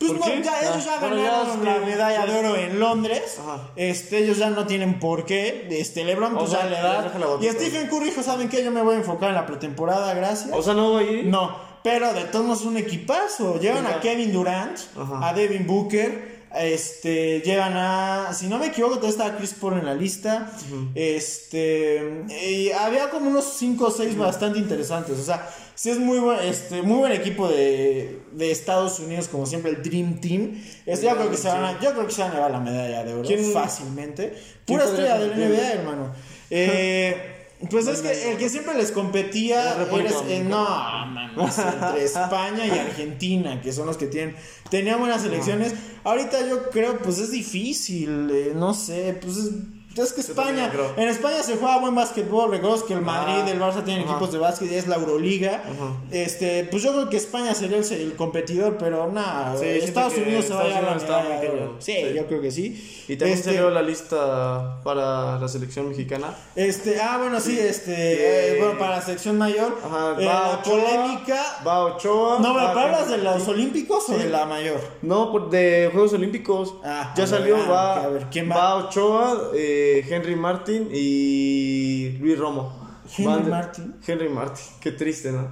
[0.07, 0.43] Pues ¿Por no, qué?
[0.43, 3.37] ya, ellos Ah, ya bueno, ya ganaron es que- la medalla de oro en Londres.
[3.39, 3.69] Ajá.
[3.75, 5.67] Este, ellos ya no tienen por qué.
[5.69, 7.01] Este, LeBron pues O sea, ya le ya da.
[7.03, 7.49] deja la Y.
[7.51, 8.63] Stephen Curry dijo, ¿saben qué?
[8.63, 10.49] Yo me voy a enfocar en la pretemporada, gracias.
[10.53, 11.25] O sea, no va a ir.
[11.25, 13.59] No, pero de todos modos es un equipazo.
[13.59, 13.99] Llevan a.
[13.99, 15.27] Kevin Durant, Ajá.
[15.29, 19.85] a Devin Booker, este, llevan a, si no me equivoco, todavía estaba Chris Paul en
[19.85, 20.51] la lista.
[20.95, 25.17] Este, y había como unos 5 o 6 bastante interesantes.
[25.19, 29.45] O sea, sí es muy buen, este, muy buen equipo de, de Estados Unidos, como
[29.45, 30.61] siempre, el Dream Team.
[30.85, 32.59] Este, yo, creo que se van a, yo creo que se van a llevar la
[32.59, 34.33] medalla de oro ¿Quién- fácilmente.
[34.65, 35.31] Pura estrella del?
[35.37, 36.11] NBA, hermano.
[36.53, 37.30] Eh,
[37.69, 42.71] pues es que el que siempre les competía era- eh, no, mames, entre España y
[42.71, 44.35] Argentina, que son los que tienen,
[44.69, 45.73] tenían buenas selecciones.
[46.03, 49.49] Ahorita yo creo, pues es difícil, eh, no sé, pues es,
[49.95, 53.83] es que España, en España se juega buen básquetbol, recuerdo que el Madrid, el Barça
[53.83, 54.11] tienen Ajá.
[54.13, 55.55] equipos de básquet, es la Euroliga.
[55.65, 55.93] Ajá.
[56.11, 60.45] Este, pues yo creo que España sería el, el competidor, pero nada, Sí, Estados Unidos
[60.45, 61.75] se va a la.
[61.79, 62.13] Sí, Sí.
[62.15, 63.05] yo creo que sí.
[63.07, 66.33] Y también Este, salió la lista para la selección mexicana.
[66.55, 70.59] Este, ah, bueno, sí, este, eh, bueno, para la sección mayor, Ajá, eh, va la
[70.59, 71.43] Ochoa, polémica.
[71.67, 72.39] Va Ochoa.
[72.39, 74.79] No, pero va ¿para hablas de los olímpicos o de la mayor?
[75.01, 76.75] No, de Juegos Olímpicos.
[76.83, 78.55] Ah, ya ver, salió, ah, va, a ver, ¿quién va?
[78.55, 82.73] va Ochoa, eh, Henry Martin y Luis Romo.
[83.17, 83.95] Henry Van Martin.
[84.05, 85.51] Henry Martin, qué triste, ¿no?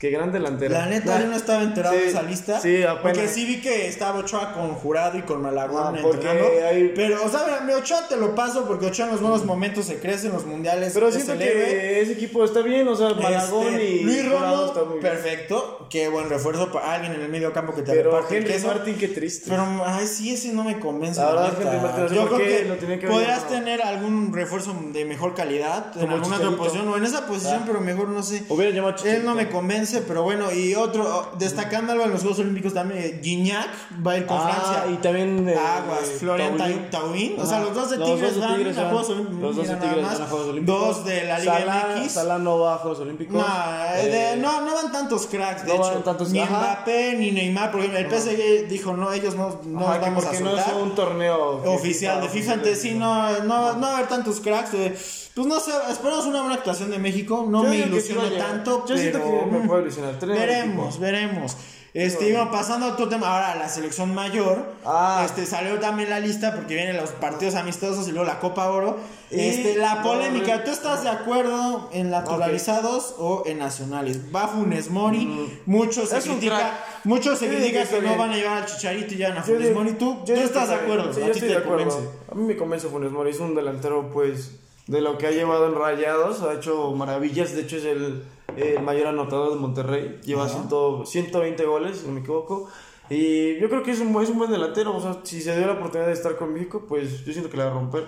[0.00, 0.72] Qué gran delantero.
[0.72, 2.58] La neta, yo no estaba enterado Sí, de esa lista.
[2.58, 3.02] Sí, apenas.
[3.02, 6.66] Porque sí vi que estaba Ochoa con Jurado y con Malagón Ah, porque entrenando.
[6.70, 9.84] hay- Pero, o sea, mi Ochoa te lo paso porque Ochoa en los buenos momentos
[9.84, 10.92] se crece en los mundiales.
[10.94, 14.84] Pero siento que ese equipo está bien, o sea, Malagón Este, y Luis Romo, está
[14.84, 15.02] muy bien.
[15.02, 15.86] perfecto.
[15.90, 18.66] Qué buen refuerzo para alguien en el medio campo que te Pero reparte Henry.
[18.66, 19.50] Martin, qué triste.
[19.50, 21.20] Pero, ay, sí, ese no me convence.
[21.20, 21.60] La la verdad.
[21.60, 23.42] Henry no sé Yo creo que, lo tenía que llamado.
[23.50, 27.58] tener algún refuerzo de mejor calidad en Como alguna otra posición o en esa posición,
[27.60, 27.64] Ah.
[27.66, 28.44] pero mejor no sé.
[29.04, 32.72] Él no me convence, pero bueno, y otro, oh, destacando algo en los Juegos Olímpicos
[32.74, 33.68] también, eh, Guignac
[34.06, 34.92] va a ir con Ah, Francia.
[34.92, 35.48] y también.
[35.48, 36.90] eh, Aguas, Florian Taubín.
[36.90, 37.34] Taubín.
[37.38, 38.90] O sea, los dos de Los Tigres dos de van Tigres a van.
[38.90, 39.40] Juegos Olímpicos.
[39.42, 40.80] Los dos de Tigres van a Juegos Olímpicos.
[40.96, 42.12] Dos de la Liga Salah- MX.
[42.12, 43.34] Salah no va a Juegos Olímpicos.
[43.36, 43.46] No,
[43.96, 45.94] eh, de- Eh, no, no van tantos cracks, de no hecho.
[45.94, 46.40] van tantos- ni.
[46.40, 50.40] Mbappé ni Neymar, porque el PSG dijo, no, ellos no, no Ajá, vamos a porque
[50.44, 54.08] no es un torneo oficial de FIFA, entonces sí, no, no, no va a haber
[54.08, 54.74] tantos cracks.
[54.74, 54.96] eh,
[55.34, 57.46] pues no sé, esperamos una buena actuación de México.
[57.48, 60.18] No Yo me sí ilusiona tanto, Yo pero siento que me mm, puede ilusionar.
[60.18, 61.56] Tenemos veremos, veremos.
[61.92, 64.64] Este, iba pasando a otro tema, ahora la selección mayor.
[64.84, 65.22] Ah.
[65.26, 68.96] Este, salió también la lista porque vienen los partidos amistosos y luego la Copa Oro.
[69.30, 70.62] Este, la polémica, no.
[70.62, 74.20] ¿tú estás de acuerdo en naturalizados o en nacionales?
[74.34, 77.04] Va Funes Mori, mucho se Es un critica, crack.
[77.04, 79.42] mucho se Yo digo critica que no van a llevar al Chicharito y llevan a
[79.42, 79.92] Funes Mori.
[79.94, 81.10] ¿Tú, yo tú estás de acuerdo?
[81.10, 81.88] ¿A ti estoy te de acuerdo.
[81.88, 82.08] convence?
[82.30, 84.52] A mí me convence Funes Mori, es un delantero, pues,
[84.90, 87.54] de lo que ha llevado en Rayados, ha hecho maravillas.
[87.54, 88.22] De hecho, es el,
[88.56, 90.18] el mayor anotador de Monterrey.
[90.24, 90.64] Lleva Ajá.
[90.68, 92.68] 100 120 goles, si no me equivoco.
[93.12, 94.96] Y yo creo que es un, es un buen delantero.
[94.96, 97.56] O sea, si se dio la oportunidad de estar con México, pues yo siento que
[97.56, 98.06] la va a romper.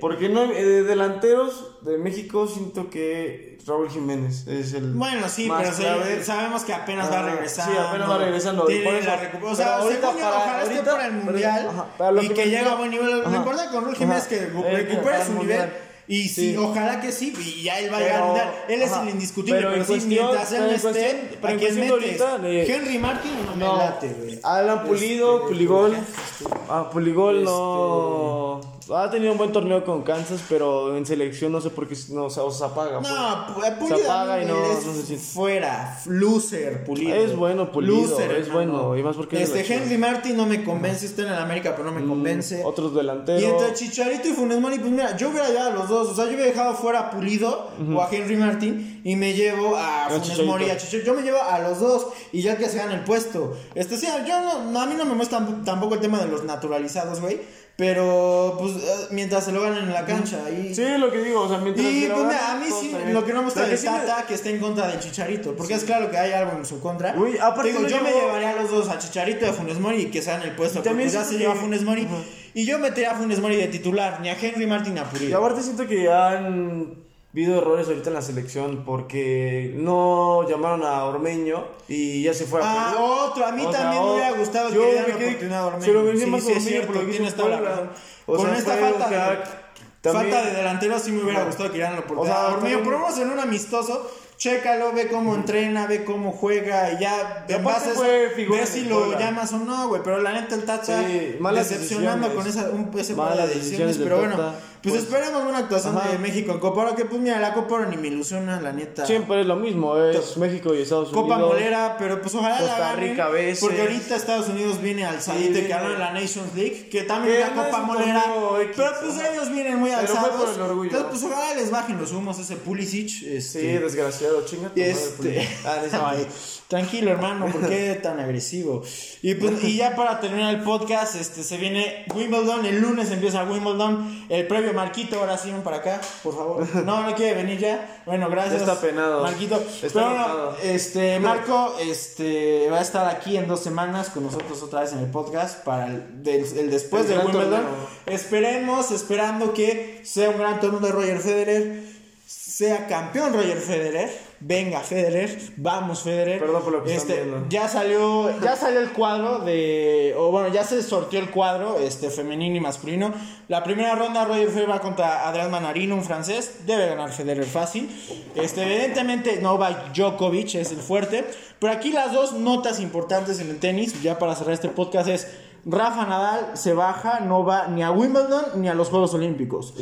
[0.00, 5.46] Porque no, eh, de delanteros de México siento que Raúl Jiménez es el Bueno, sí,
[5.48, 7.72] más pero sí, sabemos que apenas va Ah, regresando.
[7.74, 10.82] sí, apenas va regresando, Tiene la recu- o Pero sea, ahorita según yo, ojalá esté
[10.90, 13.18] para el pero- mundial ajá, para y que que llegue a buen nivel.
[13.34, 15.68] Importante con Raúl Jiménez que Eh, recupere al su nivel.
[16.10, 16.56] Y sí, Sí.
[16.56, 18.50] ojalá que sí, y ya él va a Pero- mundial.
[18.68, 19.02] Él es ajá.
[19.02, 21.74] el indiscutible, Pero pero, sí, cuestión- mientras él no esté, cuestión- pero ¿a en quién
[21.74, 21.90] metes?
[21.90, 24.40] ahorita, eh, Henry Martin no me No, late, güey.
[24.42, 25.94] Alan Pulido, Este, Puligol.
[25.94, 28.60] este, Ah, Puligol no.
[28.90, 32.24] Ha tenido un buen torneo con Kansas, pero en selección no sé por qué no,
[32.26, 33.00] o sea, o se apaga.
[33.00, 33.12] pues.
[33.12, 37.14] No, Pu- Pulido apaga y no- es no se fuera, loser, Pulido.
[37.14, 38.52] Es bueno Pulido, es hermano.
[38.52, 41.34] bueno, y más porque es de Este Henry Martin no me convence, está en el
[41.38, 42.62] América, pero no me convence.
[42.62, 43.42] Mm, Otros Y delanteros.
[43.62, 46.08] entre Chicharito y Funes Mori, pues mira, yo hubiera llevado a los dos.
[46.08, 49.76] O sea, yo hubiera dejado fuera a Pulido o a Henry Martin y me llevo
[49.76, 50.44] a Funes.
[50.44, 51.06] Mori y a Chicharito.
[51.08, 53.54] Yo me llevo a los dos y ya que se gane el puesto.
[53.74, 56.28] Este, sí, yo no, no, a mí no me muestra tamp- tampoco el tema de
[56.28, 57.40] los naturalizados, güey.
[57.78, 60.38] Pero, pues, eh, mientras se lo ganen en la cancha.
[60.50, 61.86] Y, Sí, lo que digo, o sea, mientras.
[61.86, 63.90] y se lo pues a mí sí, lo que no me gusta Lo que de
[63.90, 67.14] me- está en contra del Chicharito, porque es claro que hay algo en su contra.
[67.16, 70.02] Uy, aparte Digo, yo me llevaría a los dos, a Chicharito y a Funes Mori,
[70.02, 72.08] y que sean el puesto, también ya se que- lleva a Funes Mori.
[72.52, 75.06] Y yo metería a Funes Mori de titular, ni a Henry Martin ni a Y
[75.16, 75.38] Pulido.
[75.38, 76.94] aparte siento que han
[77.32, 82.60] habido errores ahorita en la selección porque no llamaron a Ormeño y ya se fue
[82.62, 83.04] a Ah, Perú.
[83.04, 85.12] otro, a mí O sea, también me o- hubiera gustado yo que le dieran me
[85.12, 85.84] la quedé- oportunidad a Ormeño.
[85.84, 87.36] Se lo merecía Sí, más sí, es Ormeño cierto, por lo que hizo tienes en
[87.38, 87.74] toda la Puebla.
[87.76, 87.90] razón.
[88.26, 89.68] O Con sea, esta fue falta de, crack.
[90.00, 91.46] También- falta de delantero sí me hubiera Ajá.
[91.48, 92.34] gustado que dieran la O oportunidad.
[92.36, 96.30] sea, a Ormeño, por lo menos en un amistoso, Chécalo, ve cómo entrena, ve cómo
[96.30, 98.88] juega y ya Y en aparte base a fue eso, figura ve en si el
[98.88, 99.18] lo Puebla.
[99.18, 100.00] llamas o no, güey.
[100.04, 102.70] Pero la neta el Tata Sí, malas decepcionando con decisiones.
[102.72, 103.64] esa, un, ese par de decisiones.
[103.64, 104.54] decisiones del Pero bueno, Tata.
[104.82, 106.10] Pues, Pues- esperemos una actuación Ajá.
[106.10, 106.94] de México en Copa Oro.
[106.94, 109.04] Que pues mira, la Copa Oro ni me ilusiona, la neta.
[109.06, 111.52] Siempre es lo mismo, es México y Estados Copa Unidos.
[111.54, 113.60] Molera, pero pues ojalá Costa la ganen, Rica a veces.
[113.60, 117.40] Porque ahorita Estados Unidos viene alzadito Sí, y que ganaron la Nations League, que también
[117.40, 118.24] la Copa Molera.
[118.62, 120.56] X, pero pues ellos vienen muy alzados.
[120.56, 123.08] Entonces, pues ojalá les bajen los humos ese Pulisic.
[123.08, 125.48] Sí, Este, desgraciado, chinga tu y madre, este.
[125.64, 125.82] Ah,
[126.68, 128.82] tranquilo hermano, ¿por qué tan agresivo?
[129.22, 133.42] Y, pues, y ya para terminar el podcast, este, se viene Wimbledon, el lunes empieza
[133.44, 136.84] Wimbledon, el previo Marquito, ahora sí ven para acá, por favor.
[136.84, 138.02] No, no quiere venir ya.
[138.04, 138.60] Bueno, gracias.
[138.60, 139.22] Está penado.
[139.22, 139.56] Marquito.
[139.82, 144.62] Está Pero bueno, este, Marco, este, va a estar aquí en dos semanas con nosotros
[144.62, 147.50] otra vez en el podcast para el, del- el después El de Wimbledon.
[147.50, 147.88] torneo.
[148.06, 151.82] Esperemos, esperando que sea un gran torneo de Roger Federer,
[152.26, 154.27] sea campeón Roger Federer.
[154.40, 156.38] Venga Federer, vamos Federer.
[156.38, 157.26] Perdón por lo que este.
[157.48, 162.08] Ya salió, ya salió el cuadro de, o bueno, ya se sorteó el cuadro, este,
[162.08, 163.12] femenino y masculino.
[163.48, 167.90] La primera ronda Roger Federer va contra Adrián Manarino, un francés, debe ganar Federer fácil.
[168.36, 171.24] Este, evidentemente Novak Djokovic es el fuerte,
[171.58, 175.26] pero aquí las dos notas importantes en el tenis, ya para cerrar este podcast es
[175.66, 179.74] Rafa Nadal se baja, no va ni a Wimbledon ni a los Juegos Olímpicos.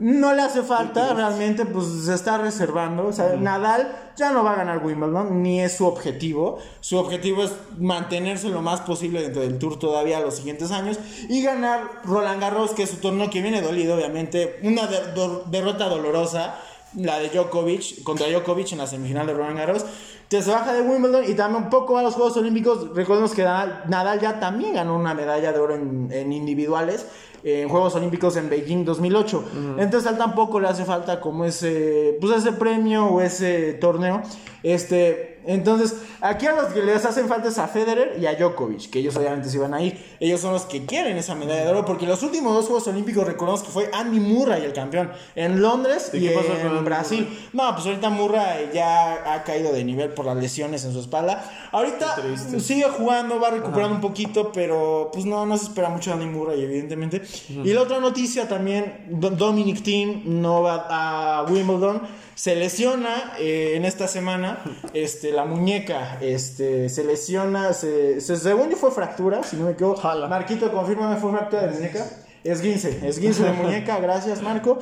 [0.00, 3.06] No le hace falta, realmente, pues se está reservando.
[3.06, 6.58] O sea, Nadal ya no va a ganar Wimbledon, ni es su objetivo.
[6.80, 10.98] Su objetivo es mantenerse lo más posible dentro del Tour todavía los siguientes años
[11.28, 14.58] y ganar Roland Garros, que es su torneo que viene dolido, obviamente.
[14.62, 16.54] Una de- do- derrota dolorosa,
[16.94, 19.84] la de Djokovic, contra Djokovic en la semifinal de Roland Garros.
[20.30, 22.94] Que se baja de Wimbledon y también un poco a los Juegos Olímpicos.
[22.94, 27.04] Recordemos que Nadal, Nadal ya también ganó una medalla de oro en, en individuales
[27.42, 29.44] en Juegos Olímpicos en Beijing 2008.
[29.78, 34.22] Entonces a él tampoco le hace falta como ese, pues ese premio o ese torneo.
[34.62, 38.90] Este, entonces aquí a los que les hacen falta es a Federer y a Djokovic,
[38.90, 39.98] que ellos obviamente se van a ir.
[40.20, 43.26] Ellos son los que quieren esa medalla de oro porque los últimos dos Juegos Olímpicos
[43.26, 47.28] recordemos que fue Andy Murray el campeón en Londres ¿Y y, en Brasil.
[47.52, 51.42] No, pues ahorita Murray ya ha caído de nivel por las lesiones en su espalda.
[51.72, 52.16] Ahorita
[52.60, 56.26] sigue jugando, va recuperando un poquito, pero pues no, no se espera mucho de Andy
[56.26, 57.22] Murray, evidentemente.
[57.64, 62.19] Y la otra noticia también, Do- Dominic Thiem no va a Wimbledon.
[62.40, 64.60] Se lesiona eh, en esta semana
[64.94, 69.72] este, la muñeca, este, se lesiona, se, se- según yo fue fractura, si no me
[69.72, 70.00] equivoco.
[70.26, 72.06] Marquito, confírmame, ¿fue fractura de muñeca?
[72.42, 74.78] Esguince, esguince de muñeca, gracias Marco.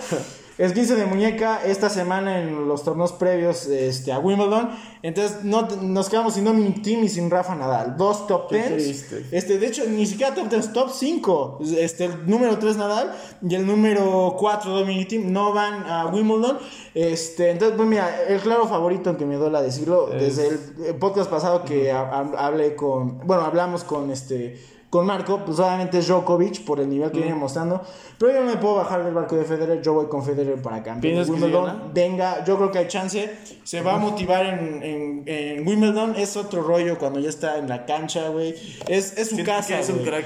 [0.58, 4.70] Esguince de muñeca esta semana en los torneos previos este, a Wimbledon.
[5.02, 7.96] Entonces no, nos quedamos sin Dominic Thiem y sin Rafa Nadal.
[7.96, 8.72] Dos top Qué 10.
[8.72, 9.26] triste.
[9.30, 11.58] Este, de hecho, ni siquiera top 10, top 5.
[11.78, 16.58] Este, el número 3 Nadal y el número 4 Dominic Thiem no van a Wimbledon.
[16.92, 21.64] Este, entonces, pues mira, el claro favorito, aunque me duela decirlo, desde el podcast pasado
[21.64, 24.58] que ha- ha- hablé con, bueno, hablamos con este
[24.90, 27.82] con Marco, pues obviamente es Djokovic por el nivel que viene mostrando,
[28.18, 30.82] pero yo no me puedo bajar del barco de Federer, yo voy con Federer para
[30.82, 31.90] campeón de ¿Piensas que sí Wimbledon.
[31.92, 36.36] Venga, yo creo que hay chance, se va a motivar en, en, en Wimbledon, es
[36.36, 38.54] otro rollo cuando ya está en la cancha, güey,
[38.86, 40.24] es, es su casa, que es un crack.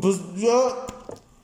[0.00, 0.86] Pues yo.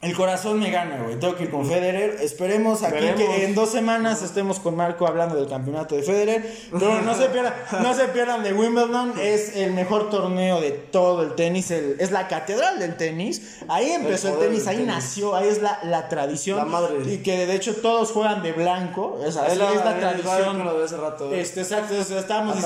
[0.03, 1.18] El corazón me gana, güey.
[1.18, 2.18] Tengo que ir con Federer.
[2.20, 3.18] Esperemos aquí Veremos.
[3.18, 6.55] que en dos semanas estemos con Marco hablando del campeonato de Federer.
[6.70, 9.14] Pero no se pierdan, no se pierdan de Wimbledon.
[9.18, 11.70] Es el mejor torneo de todo el tenis.
[11.70, 13.57] el- es la catedral del tenis.
[13.68, 14.92] Ahí empezó el, tenis, ahí tenis.
[14.94, 16.59] nació, ahí es la, la tradición.
[16.59, 16.99] La madre.
[17.12, 19.18] Y que de hecho todos juegan de blanco.
[19.20, 20.57] O sea, así es la tradición.
[20.59, 21.32] Con lo de hace rato.
[21.32, 22.57] Este, exacto, estábamos,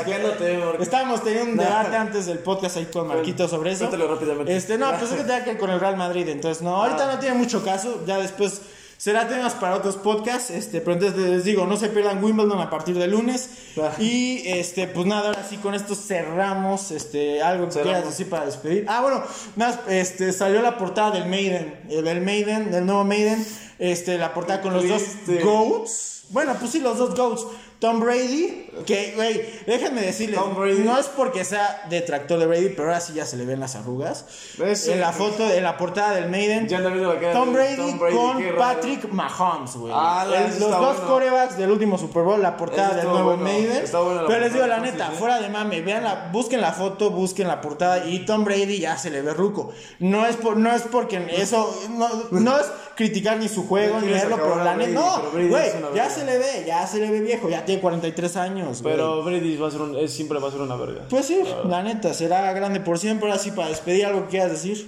[0.80, 3.88] estábamos teniendo un debate antes del podcast ahí con Marquito sobre eso.
[3.90, 4.54] Rápidamente.
[4.56, 7.04] Este, no, pues es que tenga que ver con el Real Madrid, entonces no, ahorita
[7.08, 7.12] Ah.
[7.14, 8.60] no tiene mucho caso, ya después
[8.96, 12.68] será temas para otros podcasts, este, pero entonces les digo, no se pierdan Wimbledon a
[12.68, 13.48] partir de lunes
[13.80, 13.92] Ah.
[13.98, 17.92] y este, pues nada, ahora sí con esto cerramos, este, algo que Cerramos.
[17.94, 18.84] quieras decir para despedir.
[18.88, 19.22] Ah, bueno,
[19.56, 23.46] más, este, salió la portada del Maiden, el del Maiden, del nuevo Maiden,
[23.78, 25.02] este, la portada con los dos.
[25.42, 27.46] GOATs, bueno, pues sí, los dos GOATs.
[27.80, 30.80] Tom Brady, que, güey, déjenme decirles, Tom Brady.
[30.80, 33.74] no es porque sea detractor de Brady, pero ahora sí ya se le ven las
[33.74, 34.26] arrugas.
[34.58, 36.68] En la foto, en la portada del Maiden.
[36.68, 38.56] Ya la cara Tom Brady, Tom Brady, con.
[38.58, 39.94] Patrick Mahomes, güey.
[39.96, 41.06] Ah, los dos bueno.
[41.06, 43.44] corebacks del último Super Bowl, la portada del nuevo bueno.
[43.44, 43.82] Maiden.
[43.90, 45.18] Pero les digo la neta, sí, sí.
[45.18, 48.98] fuera de mame, vean la, busquen la foto, busquen la portada y Tom Brady ya
[48.98, 49.72] se le ve ruco.
[50.00, 52.66] No es por, no es porque eso, no, no es
[53.01, 56.11] criticar ni su juego No ni verlo, pero la neta, no, güey, ya verga.
[56.11, 58.80] se le ve, ya se le ve viejo, ya tiene 43 años.
[58.82, 61.07] Pero Brady va a ser un, es, siempre va a ser una verga.
[61.09, 63.30] Pues sí, la neta, será grande por siempre.
[63.30, 64.86] Ahora sí, para despedir algo que quieras decir.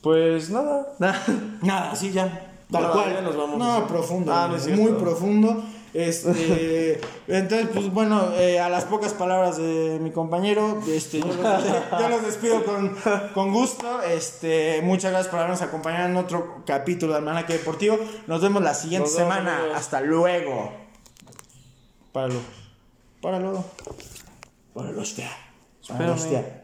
[0.00, 0.86] Pues nada.
[1.60, 2.48] Nada, sí, ya.
[2.70, 3.12] Tal cual.
[3.12, 3.58] ya nos vamos.
[3.58, 4.32] No, profundo.
[4.32, 5.62] Ah, no muy profundo.
[5.92, 11.36] Este, entonces, pues bueno, eh, a las pocas palabras de mi compañero, este, yo, los,
[12.00, 12.96] yo los despido con,
[13.34, 14.02] con gusto.
[14.02, 17.98] Este, muchas gracias por habernos acompañado en otro capítulo de Almanaque Deportivo.
[18.26, 19.58] Nos vemos la siguiente vemos, semana.
[19.58, 19.76] amigos.
[19.78, 20.72] Hasta luego.
[22.12, 22.40] Páralo.
[23.20, 23.64] Páralo.
[24.74, 25.30] Páralo, hostia.
[25.88, 26.59] Páralo, hostia.